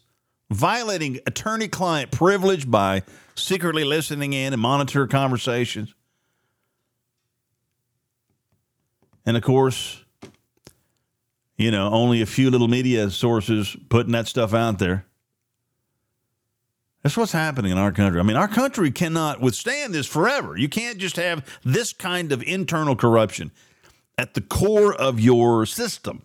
[0.50, 3.04] violating attorney client privilege by
[3.36, 5.94] secretly listening in and monitor conversations.
[9.26, 10.04] And of course,
[11.58, 15.06] you know, only a few little media sources putting that stuff out there.
[17.02, 18.20] That's what's happening in our country.
[18.20, 20.58] I mean, our country cannot withstand this forever.
[20.58, 23.52] You can't just have this kind of internal corruption
[24.18, 26.24] at the core of your system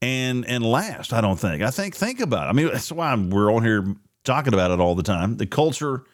[0.00, 1.12] and and last.
[1.12, 1.62] I don't think.
[1.62, 2.50] I think think about it.
[2.50, 5.36] I mean, that's why we're on here talking about it all the time.
[5.36, 6.04] The culture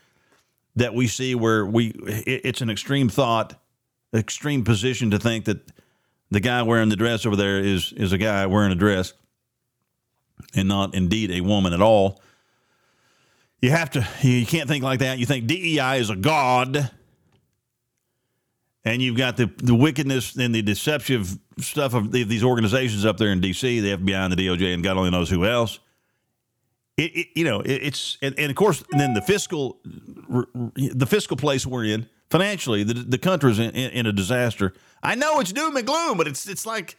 [0.76, 3.60] that we see, where we it, it's an extreme thought,
[4.14, 5.72] extreme position to think that
[6.30, 9.12] the guy wearing the dress over there is is a guy wearing a dress,
[10.54, 12.20] and not indeed a woman at all.
[13.60, 14.06] You have to.
[14.22, 15.18] You can't think like that.
[15.18, 16.90] You think DEI is a god,
[18.84, 23.16] and you've got the the wickedness and the deceptive stuff of the, these organizations up
[23.16, 25.78] there in D.C., the FBI and the DOJ, and God only knows who else.
[26.96, 31.36] It, it, you know, it, it's and, and, of course, then the fiscal, the fiscal
[31.36, 34.74] place we're in financially, the the country's in, in, in, a disaster.
[35.02, 36.96] I know it's doom and gloom, but it's it's like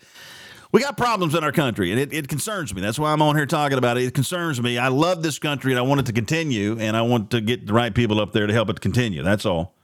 [0.72, 2.82] we got problems in our country, and it, it concerns me.
[2.82, 4.04] That's why I'm on here talking about it.
[4.04, 4.78] It concerns me.
[4.78, 7.66] I love this country, and I want it to continue, and I want to get
[7.66, 9.24] the right people up there to help it continue.
[9.24, 9.75] That's all.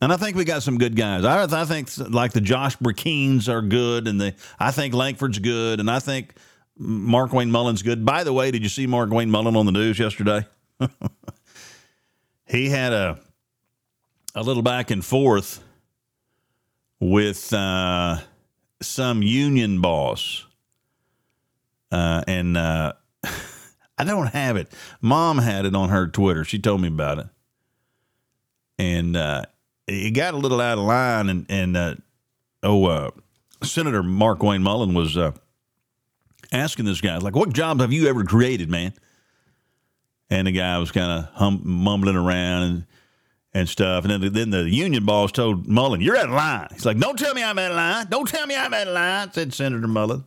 [0.00, 1.24] And I think we got some good guys.
[1.24, 5.78] I, I think like the Josh Brecheens are good, and the I think Lankford's good,
[5.78, 6.34] and I think
[6.80, 8.04] Markwayne Mullin's good.
[8.04, 10.46] By the way, did you see Markwayne Mullin on the news yesterday?
[12.46, 13.18] he had a
[14.34, 15.62] a little back and forth
[17.00, 18.18] with uh,
[18.80, 20.46] some union boss.
[21.90, 22.92] Uh, and uh,
[23.98, 24.72] I don't have it.
[25.00, 26.44] Mom had it on her Twitter.
[26.44, 27.26] She told me about it.
[28.78, 29.44] And uh,
[29.90, 31.28] it got a little out of line.
[31.28, 31.94] And, and uh,
[32.62, 33.10] oh, uh,
[33.62, 35.32] Senator Markwayne Mullin was uh,
[36.52, 38.92] asking this guy, like, what jobs have you ever created, man?
[40.30, 42.86] And the guy was kind of hum- mumbling around and
[43.52, 44.04] and stuff.
[44.04, 46.68] And then, then the union boss told Mullin, You're out of line.
[46.72, 48.06] He's like, Don't tell me I'm out of line.
[48.08, 50.24] Don't tell me I'm out of line, said Senator Mullin.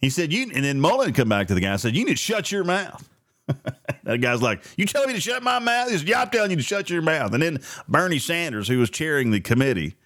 [0.00, 2.12] He said, You and then Mullin come back to the guy and said, You need
[2.12, 3.08] to shut your mouth.
[4.04, 5.90] that guy's like, You telling me to shut my mouth?
[5.90, 7.34] He said, Yeah, I'm telling you to shut your mouth.
[7.34, 9.96] And then Bernie Sanders, who was chairing the committee,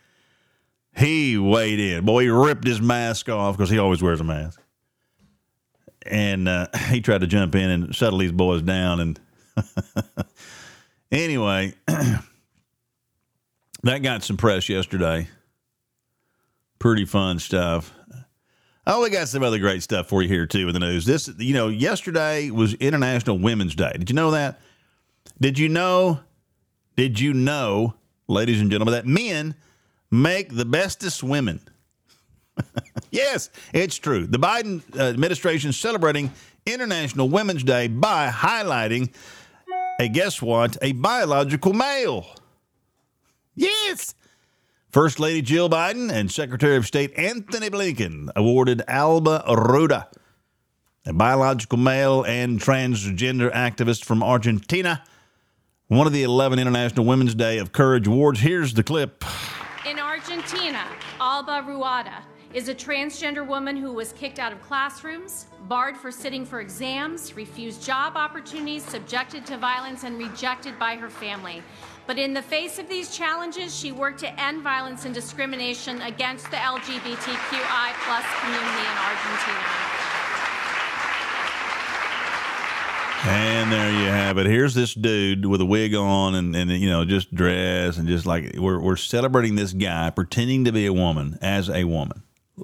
[0.97, 2.05] he weighed in.
[2.05, 4.61] Boy, he ripped his mask off because he always wears a mask.
[6.07, 9.01] And uh, he tried to jump in and settle these boys down.
[9.01, 9.21] And
[11.13, 12.23] Anyway, that
[14.03, 15.29] got some press yesterday.
[16.79, 17.93] Pretty fun stuff.
[18.89, 21.05] Oh, we got some other great stuff for you here too in the news.
[21.05, 23.93] This, you know, yesterday was International Women's Day.
[23.99, 24.61] Did you know that?
[25.41, 26.21] Did you know?
[26.95, 27.95] Did you know,
[28.29, 29.57] ladies and gentlemen, that men
[30.11, 31.61] make the bestest women?
[33.11, 34.25] yes, it's true.
[34.25, 36.33] The Biden uh, administration is celebrating
[36.65, 39.13] International Women's Day by highlighting
[39.99, 40.77] a guess what?
[40.81, 42.27] A biological male.
[43.57, 44.15] Yes.
[44.97, 50.09] First Lady Jill Biden and Secretary of State Antony Blinken awarded Alba Rueda,
[51.05, 55.05] a biological male and transgender activist from Argentina,
[55.89, 58.41] one of the 11 International Women's Day of Courage Awards.
[58.41, 59.23] Here's the clip.
[59.87, 60.87] In Argentina,
[61.21, 62.23] Alba Rueda
[62.55, 67.37] is a transgender woman who was kicked out of classrooms, barred for sitting for exams,
[67.37, 71.63] refused job opportunities, subjected to violence, and rejected by her family.
[72.07, 76.49] But in the face of these challenges, she worked to end violence and discrimination against
[76.51, 79.87] the LGBTQI plus community in Argentina.
[83.29, 84.47] And there you have it.
[84.47, 88.25] Here's this dude with a wig on and, and you know, just dress and just
[88.25, 92.23] like we're, we're celebrating this guy pretending to be a woman as a woman.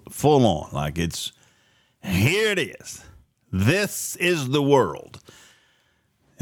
[0.08, 0.70] Full on.
[0.72, 1.32] Like it's
[2.00, 3.02] here it is.
[3.50, 5.20] This is the world.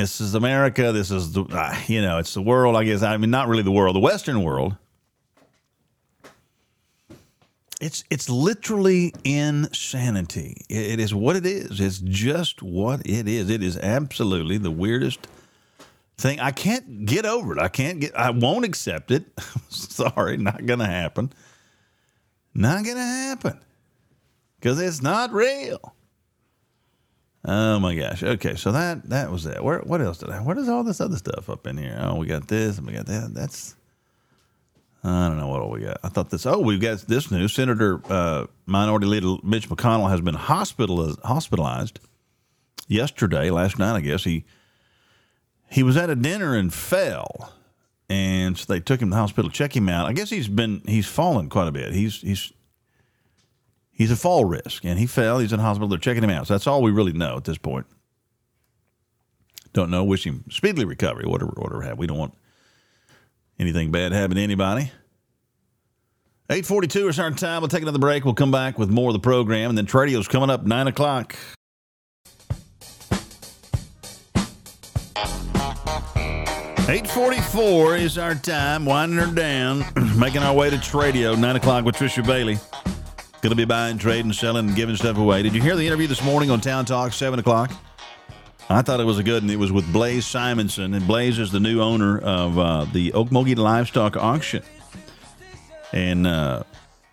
[0.00, 0.92] This is America.
[0.92, 3.02] This is the, uh, you know, it's the world, I guess.
[3.02, 4.74] I mean, not really the world, the Western world.
[7.82, 10.56] It's it's literally insanity.
[10.70, 11.80] It, it is what it is.
[11.80, 13.50] It's just what it is.
[13.50, 15.26] It is absolutely the weirdest
[16.16, 16.40] thing.
[16.40, 17.58] I can't get over it.
[17.60, 18.16] I can't get.
[18.16, 19.26] I won't accept it.
[19.68, 21.30] Sorry, not gonna happen.
[22.54, 23.60] Not gonna happen
[24.58, 25.94] because it's not real.
[27.44, 28.22] Oh my gosh.
[28.22, 29.62] Okay, so that that was it.
[29.62, 30.42] Where what else did I?
[30.42, 31.98] What is all this other stuff up in here?
[32.00, 33.32] Oh, we got this and we got that.
[33.32, 33.76] That's
[35.02, 35.98] I don't know what all we got.
[36.02, 36.44] I thought this.
[36.44, 37.54] Oh, we've got this news.
[37.54, 42.00] Senator uh, Minority Leader Mitch McConnell has been hospitalized, hospitalized
[42.86, 44.24] yesterday, last night, I guess.
[44.24, 44.44] He
[45.70, 47.54] he was at a dinner and fell,
[48.10, 50.06] and so they took him to the hospital, check him out.
[50.06, 51.94] I guess he's been he's fallen quite a bit.
[51.94, 52.52] He's he's
[54.00, 55.40] he's a fall risk, and he fell.
[55.40, 55.86] He's in hospital.
[55.86, 56.46] They're checking him out.
[56.46, 57.84] So that's all we really know at this point.
[59.74, 60.02] Don't know.
[60.02, 61.26] Wish him speedily recovery.
[61.26, 61.98] Whatever, whatever have.
[61.98, 62.32] We don't want
[63.58, 64.90] anything bad happen to anybody.
[66.48, 67.60] 842 is our time.
[67.60, 68.24] We'll take another break.
[68.24, 69.68] We'll come back with more of the program.
[69.68, 71.36] And then Tradio's coming up 9 o'clock.
[76.88, 78.84] Eight forty-four is our time.
[78.84, 79.84] Winding her down,
[80.18, 81.38] making our way to Tradio.
[81.38, 82.58] Nine o'clock with Trisha Bailey.
[83.42, 85.42] Going to be buying, trading, selling, and giving stuff away.
[85.42, 87.14] Did you hear the interview this morning on Town Talk?
[87.14, 87.72] Seven o'clock.
[88.68, 91.50] I thought it was a good, and it was with Blaze Simonson, and Blaze is
[91.50, 94.62] the new owner of uh, the Okmulgee Livestock Auction,
[95.90, 96.64] and uh,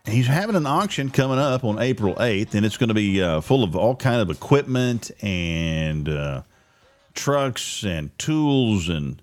[0.06, 3.40] he's having an auction coming up on April eighth, and it's going to be uh,
[3.40, 6.44] full of all kind of equipment and uh,
[7.14, 9.22] trucks and tools and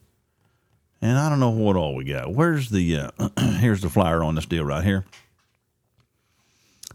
[1.03, 2.33] and I don't know what all we got.
[2.33, 3.29] Where's the uh,
[3.59, 5.05] here's the flyer on this deal right here.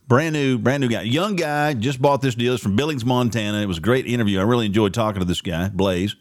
[0.09, 2.55] Brand new, brand new guy, young guy, just bought this deal.
[2.55, 3.61] It's from Billings, Montana.
[3.61, 4.39] It was a great interview.
[4.39, 6.15] I really enjoyed talking to this guy, Blaze,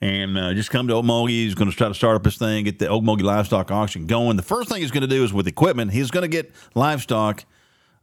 [0.00, 1.30] and uh, just come to Okmulgee.
[1.30, 4.36] He's going to try to start up his thing, get the Okmulgee livestock auction going.
[4.36, 5.90] The first thing he's going to do is with equipment.
[5.90, 7.44] He's going to get livestock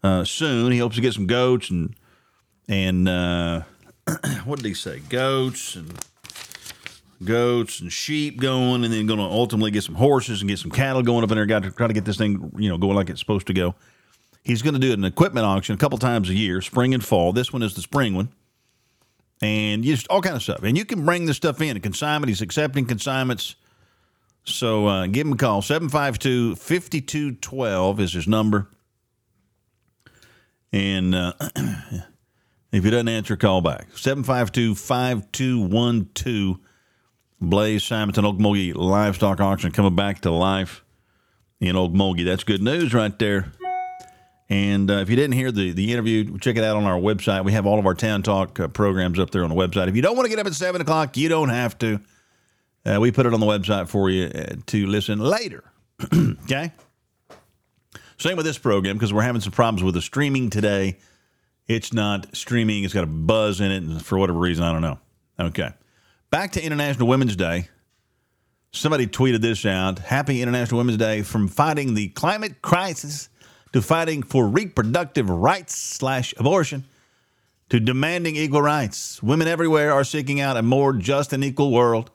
[0.04, 0.74] uh, soon.
[0.74, 1.96] He hopes to get some goats and
[2.68, 3.62] and uh,
[4.44, 5.00] what did he say?
[5.00, 5.98] Goats and
[7.24, 10.70] goats and sheep going, and then going to ultimately get some horses and get some
[10.70, 11.46] cattle going up in there.
[11.46, 13.74] Got to try to get this thing, you know, going like it's supposed to go.
[14.48, 17.34] He's going to do an equipment auction a couple times a year, spring and fall.
[17.34, 18.30] This one is the spring one,
[19.42, 20.64] and just all kind of stuff.
[20.64, 21.78] And you can bring this stuff in.
[21.82, 22.30] Consignment.
[22.30, 23.56] He's accepting consignments.
[24.46, 25.62] So uh, give him a call.
[25.62, 28.70] 752 5212 is his number.
[30.72, 31.34] And uh,
[32.72, 33.90] if he doesn't answer, call back.
[33.98, 36.58] 752 5212
[37.42, 40.86] Blaze Simonton Okmulgee livestock auction coming back to life
[41.60, 42.24] in Okmulgee.
[42.24, 43.52] That's good news right there.
[44.50, 47.44] And uh, if you didn't hear the, the interview, check it out on our website.
[47.44, 49.90] We have all of our Town Talk uh, programs up there on the website.
[49.90, 52.00] If you don't want to get up at 7 o'clock, you don't have to.
[52.86, 55.66] Uh, we put it on the website for you uh, to listen later.
[56.44, 56.72] okay?
[58.18, 60.98] Same with this program because we're having some problems with the streaming today.
[61.68, 64.82] It's not streaming, it's got a buzz in it, and for whatever reason, I don't
[64.82, 65.00] know.
[65.40, 65.72] Okay.
[66.30, 67.68] Back to International Women's Day.
[68.72, 73.30] Somebody tweeted this out Happy International Women's Day from fighting the climate crisis
[73.78, 76.84] to fighting for reproductive rights slash abortion
[77.70, 79.22] to demanding equal rights.
[79.22, 82.10] Women everywhere are seeking out a more just and equal world.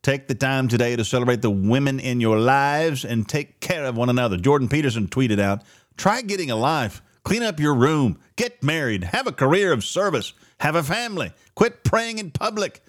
[0.00, 3.94] Take the time today to celebrate the women in your lives and take care of
[3.94, 4.38] one another.
[4.38, 5.62] Jordan Peterson tweeted out
[5.98, 10.32] try getting a life, clean up your room, get married, have a career of service,
[10.60, 12.82] have a family, quit praying in public,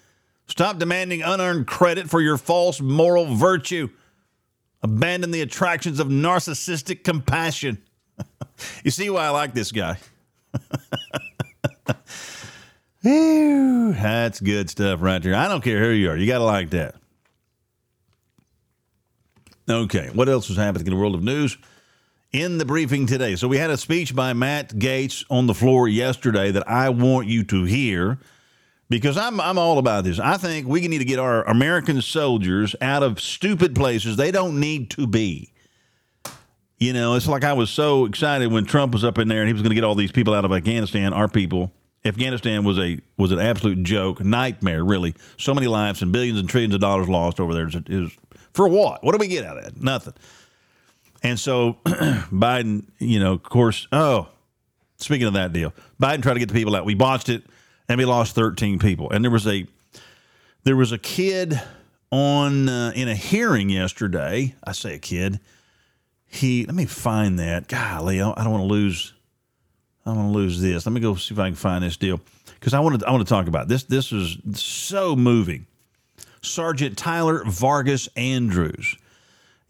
[0.46, 3.90] stop demanding unearned credit for your false moral virtue,
[4.82, 7.82] abandon the attractions of narcissistic compassion.
[8.84, 9.98] you see why I like this guy.
[13.02, 15.34] That's good stuff right there.
[15.34, 16.16] I don't care who you are.
[16.16, 16.94] You got to like that.
[19.68, 21.56] Okay, what else was happening in the world of news?
[22.32, 23.36] In the briefing today.
[23.36, 27.26] So, we had a speech by Matt Gaetz on the floor yesterday that I want
[27.26, 28.18] you to hear
[28.90, 30.18] because I'm, I'm all about this.
[30.18, 34.60] I think we need to get our American soldiers out of stupid places they don't
[34.60, 35.52] need to be.
[36.78, 39.48] You know, it's like I was so excited when Trump was up in there and
[39.48, 41.72] he was going to get all these people out of Afghanistan, our people.
[42.04, 45.14] Afghanistan was a was an absolute joke, nightmare, really.
[45.36, 47.68] So many lives and billions and trillions of dollars lost over there.
[47.88, 48.12] Is,
[48.52, 49.02] for what?
[49.02, 49.82] What do we get out of that?
[49.82, 50.14] Nothing.
[51.24, 53.88] And so Biden, you know, of course.
[53.90, 54.28] Oh,
[54.98, 56.84] speaking of that deal, Biden tried to get the people out.
[56.84, 57.42] We botched it,
[57.88, 59.10] and we lost 13 people.
[59.10, 59.66] And there was a
[60.62, 61.60] there was a kid
[62.12, 64.54] on uh, in a hearing yesterday.
[64.62, 65.40] I say a kid
[66.28, 67.68] he let me find that.
[67.68, 69.14] Golly, I don't want to lose.
[70.04, 70.86] I don't want to lose this.
[70.86, 72.20] Let me go see if I can find this deal
[72.54, 73.08] because I want to.
[73.08, 73.84] I want to talk about this.
[73.84, 75.66] This is so moving.
[76.42, 78.96] Sergeant Tyler Vargas Andrews,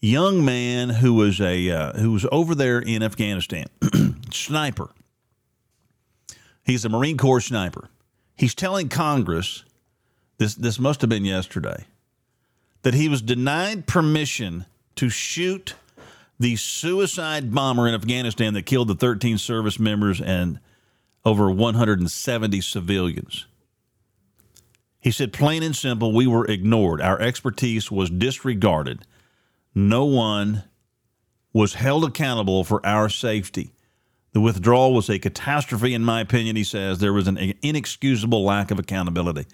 [0.00, 3.66] young man who was a uh, who was over there in Afghanistan,
[4.32, 4.90] sniper.
[6.64, 7.88] He's a Marine Corps sniper.
[8.36, 9.64] He's telling Congress
[10.38, 10.56] this.
[10.56, 11.86] This must have been yesterday
[12.82, 15.74] that he was denied permission to shoot
[16.38, 20.60] the suicide bomber in Afghanistan that killed the 13 service members and
[21.24, 23.46] over 170 civilians.
[25.00, 27.00] He said, plain and simple, we were ignored.
[27.00, 29.04] Our expertise was disregarded.
[29.74, 30.64] No one
[31.52, 33.72] was held accountable for our safety.
[34.32, 36.98] The withdrawal was a catastrophe, in my opinion, he says.
[36.98, 39.46] There was an inexcusable lack of accountability.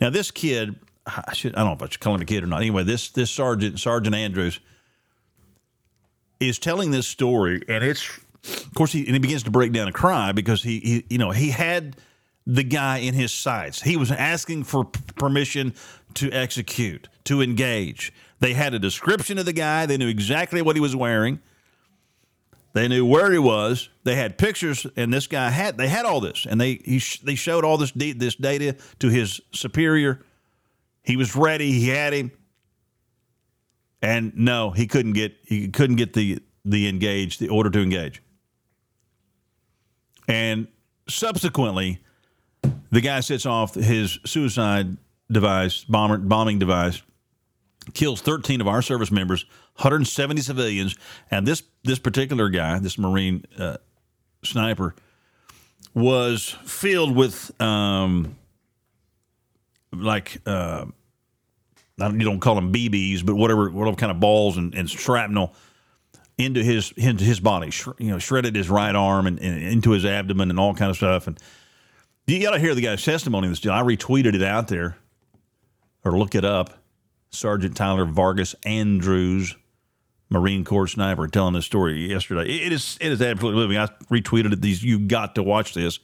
[0.00, 0.76] Now, this kid,
[1.06, 2.60] I, should, I don't know if I should call him a kid or not.
[2.60, 4.60] Anyway, this, this Sergeant, Sergeant Andrews,
[6.40, 8.06] is telling this story, and it's,
[8.44, 11.18] of course, he, and he begins to break down and cry because he, he you
[11.18, 11.96] know, he had
[12.46, 13.82] the guy in his sights.
[13.82, 15.74] He was asking for permission
[16.14, 18.12] to execute, to engage.
[18.40, 21.40] They had a description of the guy, they knew exactly what he was wearing.
[22.74, 23.88] They knew where he was.
[24.02, 27.36] They had pictures, and this guy had they had all this, and they he, they
[27.36, 30.20] showed all this this data to his superior.
[31.04, 31.70] He was ready.
[31.70, 32.32] He had him,
[34.04, 38.22] and no, he couldn't get he couldn't get the the engage the order to engage.
[40.28, 40.68] And
[41.08, 42.00] subsequently,
[42.90, 44.98] the guy sets off his suicide
[45.30, 47.02] device, bomber, bombing device,
[47.94, 49.46] kills 13 of our service members,
[49.76, 50.96] 170 civilians,
[51.30, 53.78] and this this particular guy, this Marine uh,
[54.44, 54.94] sniper,
[55.94, 58.36] was filled with um,
[59.92, 60.84] like uh,
[61.98, 65.54] you don't call them BBs, but whatever whatever kind of balls and, and shrapnel
[66.38, 67.70] into his into his body.
[67.70, 70.90] Sh- you know, shredded his right arm and, and, into his abdomen and all kind
[70.90, 71.26] of stuff.
[71.26, 71.38] And
[72.26, 73.48] you got to hear the guy's testimony.
[73.48, 73.72] This deal.
[73.72, 74.96] I retweeted it out there,
[76.04, 76.78] or look it up.
[77.30, 79.56] Sergeant Tyler Vargas Andrews,
[80.30, 82.48] Marine Corps sniper, telling this story yesterday.
[82.48, 83.78] It is it is absolutely living.
[83.78, 84.60] I retweeted it.
[84.60, 85.98] These you got to watch this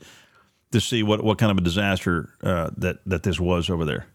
[0.73, 4.07] to see what, what kind of a disaster uh, that that this was over there.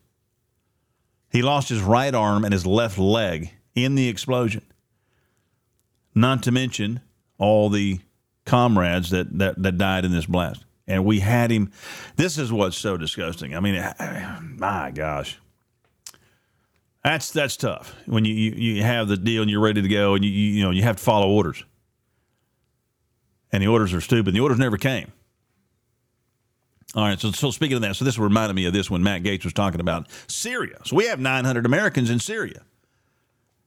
[1.35, 4.61] He lost his right arm and his left leg in the explosion.
[6.15, 7.01] Not to mention
[7.37, 7.99] all the
[8.45, 10.63] comrades that, that, that died in this blast.
[10.87, 11.73] And we had him.
[12.15, 13.53] This is what's so disgusting.
[13.53, 13.75] I mean,
[14.57, 15.37] my gosh.
[17.03, 20.15] That's that's tough when you, you, you have the deal and you're ready to go
[20.15, 21.65] and you, you know you have to follow orders,
[23.51, 24.33] and the orders are stupid.
[24.33, 25.11] The orders never came.
[26.95, 29.21] All right, so so speaking of that, so this reminded me of this when Matt
[29.23, 30.77] Gaetz was talking about Syria.
[30.85, 32.61] So we have 900 Americans in Syria,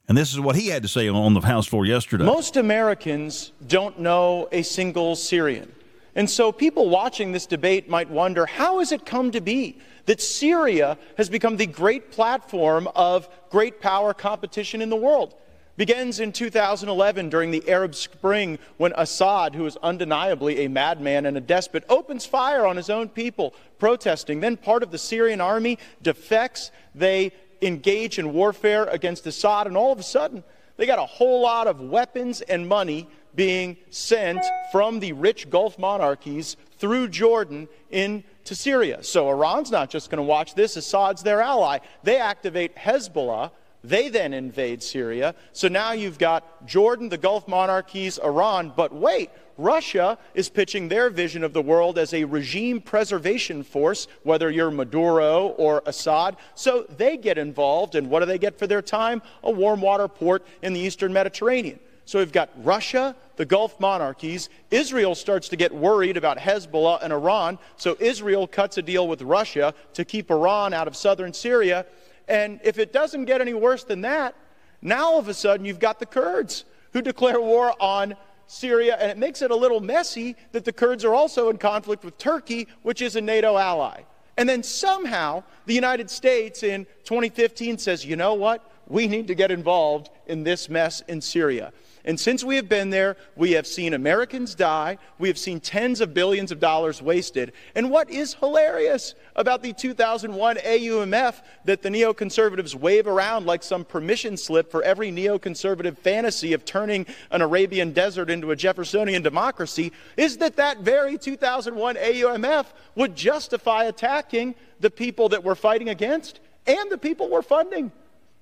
[0.08, 2.24] and this is what he had to say on the House floor yesterday.
[2.24, 5.70] Most Americans don't know a single Syrian.
[6.14, 10.22] And so people watching this debate might wonder how has it come to be that
[10.22, 15.34] Syria has become the great platform of great power competition in the world?
[15.78, 21.36] Begins in 2011 during the Arab Spring when Assad, who is undeniably a madman and
[21.36, 24.40] a despot, opens fire on his own people protesting.
[24.40, 26.72] Then part of the Syrian army defects.
[26.96, 27.30] They
[27.62, 30.42] engage in warfare against Assad, and all of a sudden,
[30.78, 35.78] they got a whole lot of weapons and money being sent from the rich Gulf
[35.78, 39.04] monarchies through Jordan into Syria.
[39.04, 41.78] So Iran's not just going to watch this, Assad's their ally.
[42.02, 43.52] They activate Hezbollah.
[43.84, 45.34] They then invade Syria.
[45.52, 48.72] So now you've got Jordan, the Gulf monarchies, Iran.
[48.74, 54.08] But wait, Russia is pitching their vision of the world as a regime preservation force,
[54.22, 56.36] whether you're Maduro or Assad.
[56.54, 57.94] So they get involved.
[57.94, 59.22] And what do they get for their time?
[59.42, 61.78] A warm water port in the eastern Mediterranean.
[62.08, 64.48] So we've got Russia, the Gulf monarchies.
[64.70, 67.58] Israel starts to get worried about Hezbollah and Iran.
[67.76, 71.84] So Israel cuts a deal with Russia to keep Iran out of southern Syria.
[72.28, 74.34] And if it doesn't get any worse than that,
[74.82, 78.14] now all of a sudden you've got the Kurds who declare war on
[78.46, 78.96] Syria.
[79.00, 82.18] And it makes it a little messy that the Kurds are also in conflict with
[82.18, 84.02] Turkey, which is a NATO ally.
[84.36, 88.70] And then somehow the United States in 2015 says, you know what?
[88.86, 91.72] We need to get involved in this mess in Syria.
[92.04, 94.98] And since we have been there, we have seen Americans die.
[95.18, 97.52] We have seen tens of billions of dollars wasted.
[97.74, 103.84] And what is hilarious about the 2001 AUMF that the neoconservatives wave around like some
[103.84, 109.92] permission slip for every neoconservative fantasy of turning an Arabian desert into a Jeffersonian democracy
[110.16, 116.40] is that that very 2001 AUMF would justify attacking the people that we're fighting against
[116.66, 117.90] and the people we're funding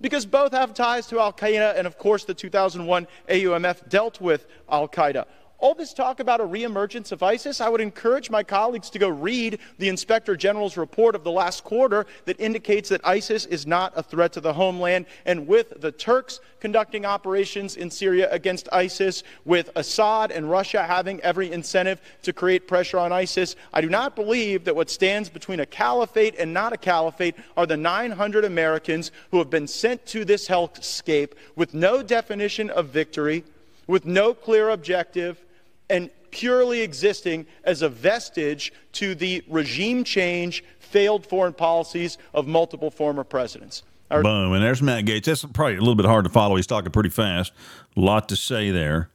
[0.01, 4.47] because both have ties to Al Qaeda, and of course, the 2001 AUMF dealt with
[4.68, 5.26] Al Qaeda
[5.59, 9.09] all this talk about a reemergence of ISIS, I would encourage my colleagues to go
[9.09, 13.92] read the Inspector General's report of the last quarter that indicates that ISIS is not
[13.96, 15.07] a threat to the homeland.
[15.24, 21.20] And with the Turks conducting operations in Syria against ISIS, with Assad and Russia having
[21.22, 25.61] every incentive to create pressure on ISIS, I do not believe that what stands between
[25.61, 30.24] a caliphate and not a caliphate are the 900 Americans who have been sent to
[30.24, 33.42] this hellscape with no definition of victory,
[33.86, 35.40] with no clear objective
[35.89, 42.91] and purely existing as a vestige to the regime change, failed foreign policies of multiple
[42.91, 43.82] former presidents.
[44.11, 44.53] Our- Boom.
[44.53, 45.24] And there's Matt Gaetz.
[45.24, 46.57] That's probably a little bit hard to follow.
[46.57, 47.53] He's talking pretty fast.
[47.97, 49.11] A lot to say there.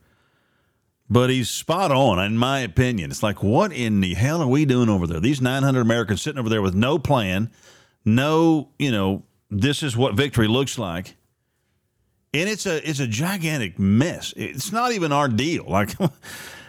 [1.09, 3.11] But he's spot on, in my opinion.
[3.11, 5.19] It's like, what in the hell are we doing over there?
[5.19, 7.51] These 900 Americans sitting over there with no plan,
[8.05, 11.15] no, you know, this is what victory looks like.
[12.33, 14.33] And it's a it's a gigantic mess.
[14.37, 15.65] It's not even our deal.
[15.67, 15.89] Like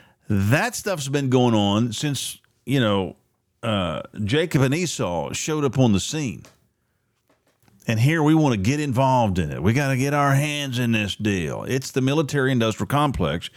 [0.51, 3.16] that stuff's been going on since, you know,
[3.62, 6.45] uh, Jacob and Esau showed up on the scene.
[7.87, 9.62] And here we want to get involved in it.
[9.62, 11.64] We got to get our hands in this deal.
[11.64, 13.51] It's the military industrial complex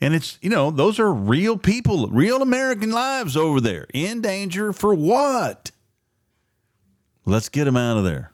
[0.00, 4.72] and it's, you know, those are real people, real American lives over there in danger
[4.72, 5.70] for what?
[7.24, 8.32] Let's get them out of there.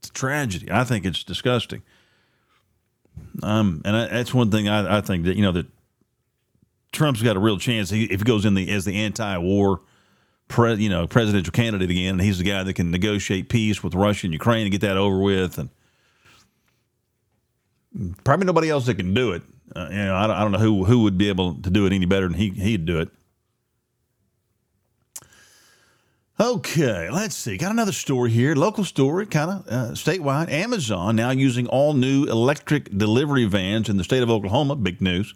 [0.00, 0.68] It's a tragedy.
[0.70, 1.82] I think it's disgusting.
[3.42, 5.66] Um, and I, that's one thing I, I, think that, you know, that
[6.92, 9.80] Trump's got a real chance if he goes in the as the anti-war,
[10.48, 14.26] pre, you know, presidential candidate again, he's the guy that can negotiate peace with Russia
[14.26, 15.70] and Ukraine and get that over with, and
[18.24, 19.42] probably nobody else that can do it.
[19.74, 21.86] Uh, you know, I don't, I don't know who who would be able to do
[21.86, 23.08] it any better than he he'd do it.
[26.38, 27.56] Okay, let's see.
[27.56, 30.50] Got another story here, local story, kind of uh, statewide.
[30.50, 34.74] Amazon now using all new electric delivery vans in the state of Oklahoma.
[34.74, 35.34] Big news.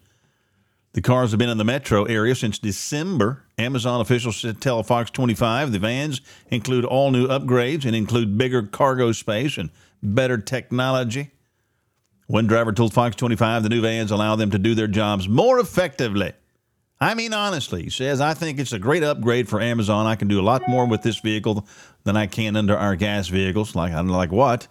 [0.97, 3.45] The cars have been in the metro area since December.
[3.59, 9.13] Amazon officials tell Fox 25 the vans include all new upgrades and include bigger cargo
[9.13, 9.69] space and
[10.03, 11.33] better technology.
[12.29, 15.59] One driver told Fox 25 the new vans allow them to do their jobs more
[15.59, 16.33] effectively.
[16.99, 20.07] I mean, honestly, he says, I think it's a great upgrade for Amazon.
[20.07, 21.69] I can do a lot more with this vehicle
[22.05, 23.75] than I can under our gas vehicles.
[23.75, 24.67] Like, I'm like, what?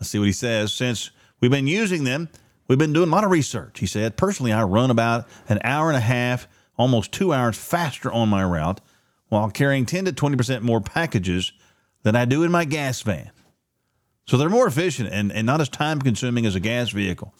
[0.00, 0.72] Let's see what he says.
[0.72, 2.28] Since we've been using them,
[2.68, 3.80] we've been doing a lot of research.
[3.80, 8.10] He said, personally, I run about an hour and a half, almost two hours faster
[8.10, 8.80] on my route
[9.28, 11.52] while carrying 10 to 20% more packages
[12.02, 13.30] than I do in my gas van.
[14.26, 17.34] So they're more efficient and, and not as time consuming as a gas vehicle.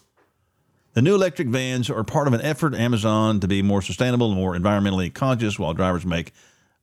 [0.92, 4.28] The new electric vans are part of an effort at Amazon to be more sustainable
[4.28, 6.32] and more environmentally conscious while drivers make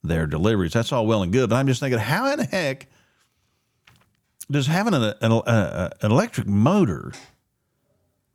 [0.04, 0.74] their deliveries.
[0.74, 2.88] That's all well and good, but I'm just thinking, how in the heck
[4.50, 7.14] does having an, an, an electric motor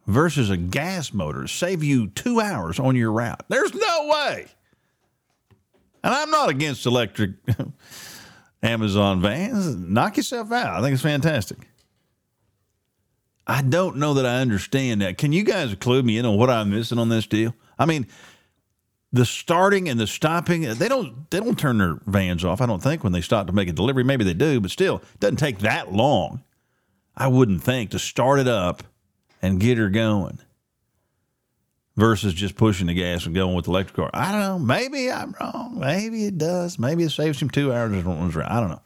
[0.07, 3.45] versus a gas motor save you two hours on your route?
[3.49, 4.47] There's no way.
[6.03, 7.33] And I'm not against electric
[8.63, 9.75] Amazon vans.
[9.75, 10.79] Knock yourself out.
[10.79, 11.59] I think it's fantastic.
[13.47, 15.19] I don't know that I understand that.
[15.19, 17.55] Can you guys clue me in on what I'm missing on this deal?
[17.79, 18.07] I mean,
[19.13, 22.83] the starting and the stopping, they don't they don't turn their vans off, I don't
[22.83, 24.03] think, when they stop to make a delivery.
[24.03, 26.43] Maybe they do, but still, it doesn't take that long.
[27.17, 28.83] I wouldn't think to start it up
[29.47, 30.41] and get her going
[31.97, 34.11] versus just pushing the gas and going with the electric car.
[34.13, 34.59] I don't know.
[34.59, 35.79] Maybe I'm wrong.
[35.79, 36.79] Maybe it does.
[36.79, 37.93] Maybe it saves him two hours.
[37.93, 38.83] I don't know.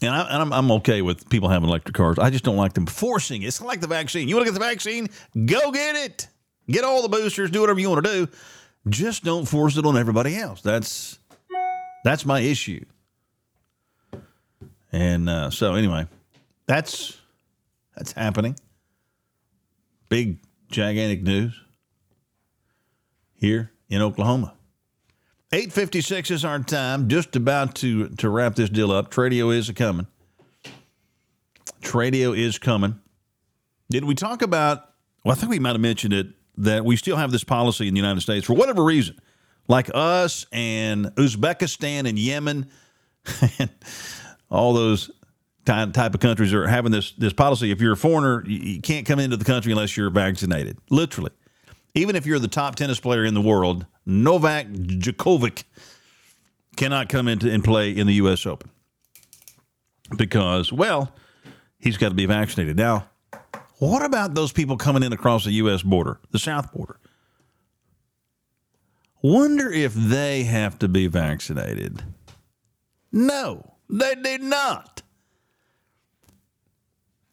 [0.00, 2.20] And, I, am I'm, okay with people having electric cars.
[2.20, 3.46] I just don't like them forcing it.
[3.46, 4.28] It's like the vaccine.
[4.28, 5.08] You want to get the vaccine?
[5.34, 6.28] Go get it.
[6.70, 7.50] Get all the boosters.
[7.50, 8.28] Do whatever you want to do.
[8.88, 10.62] Just don't force it on everybody else.
[10.62, 11.18] That's
[12.04, 12.84] that's my issue.
[14.92, 16.06] And uh, so anyway,
[16.66, 17.17] that's
[17.98, 18.56] that's happening.
[20.08, 20.38] Big
[20.70, 21.60] gigantic news
[23.34, 24.54] here in Oklahoma.
[25.52, 27.08] 856 is our time.
[27.08, 29.10] Just about to, to wrap this deal up.
[29.10, 30.06] Tradio is coming.
[31.82, 33.00] Tradio is coming.
[33.90, 34.90] Did we talk about,
[35.24, 36.28] well, I think we might have mentioned it,
[36.58, 39.18] that we still have this policy in the United States for whatever reason,
[39.68, 42.68] like us and Uzbekistan and Yemen
[43.58, 43.70] and
[44.50, 45.10] all those
[45.68, 47.70] type of countries are having this this policy.
[47.70, 50.78] If you're a foreigner, you can't come into the country unless you're vaccinated.
[50.90, 51.30] Literally,
[51.94, 55.64] even if you're the top tennis player in the world, Novak Djokovic
[56.76, 58.46] cannot come into and play in the U.S.
[58.46, 58.70] Open
[60.16, 61.12] because, well,
[61.78, 62.76] he's got to be vaccinated.
[62.76, 63.08] Now,
[63.78, 65.82] what about those people coming in across the U.S.
[65.82, 66.98] border, the south border?
[69.22, 72.04] Wonder if they have to be vaccinated.
[73.10, 75.02] No, they did not.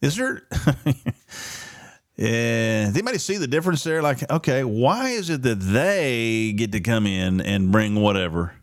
[0.00, 0.42] Is there?
[2.16, 4.02] yeah, they see the difference there.
[4.02, 8.54] Like, okay, why is it that they get to come in and bring whatever,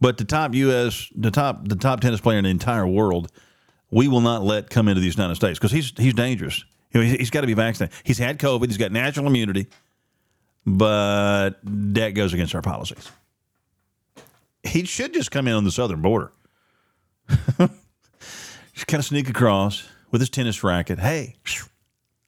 [0.00, 1.10] but the top U.S.
[1.14, 3.32] the top the top tennis player in the entire world,
[3.90, 6.64] we will not let come into the United States because he's he's dangerous.
[6.92, 7.96] You know, he's got to be vaccinated.
[8.04, 8.66] He's had COVID.
[8.66, 9.66] He's got natural immunity,
[10.64, 13.10] but that goes against our policies.
[14.62, 16.32] He should just come in on the southern border.
[17.58, 20.98] just kind of sneak across with his tennis racket.
[20.98, 21.36] Hey,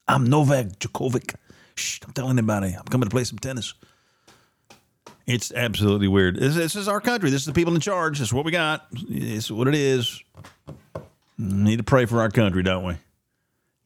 [0.07, 1.35] I'm Novak Djokovic.
[1.75, 2.75] Shh, don't tell anybody.
[2.77, 3.73] I'm coming to play some tennis.
[5.25, 6.37] It's absolutely weird.
[6.37, 7.29] This, this, is our country.
[7.29, 8.17] This is the people in charge.
[8.17, 8.87] This is what we got.
[8.93, 10.21] It's what it is.
[11.37, 12.95] We Need to pray for our country, don't we?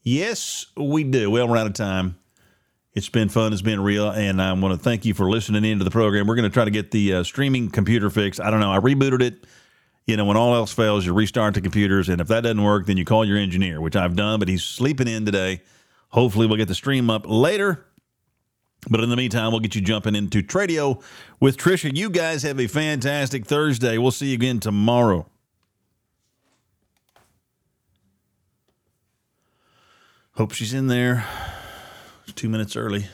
[0.01, 1.29] Yes, we do.
[1.29, 2.17] Well, we're out of time.
[2.93, 3.53] It's been fun.
[3.53, 4.09] It's been real.
[4.09, 6.27] And I want to thank you for listening into the program.
[6.27, 8.39] We're going to try to get the uh, streaming computer fixed.
[8.39, 8.71] I don't know.
[8.71, 9.45] I rebooted it.
[10.05, 12.09] You know, when all else fails, you restart the computers.
[12.09, 14.63] And if that doesn't work, then you call your engineer, which I've done, but he's
[14.63, 15.61] sleeping in today.
[16.09, 17.85] Hopefully, we'll get the stream up later.
[18.89, 21.01] But in the meantime, we'll get you jumping into Tradio
[21.39, 21.95] with Trisha.
[21.95, 23.97] You guys have a fantastic Thursday.
[23.97, 25.25] We'll see you again tomorrow.
[30.33, 31.25] Hope she's in there.
[32.35, 33.07] Two minutes early.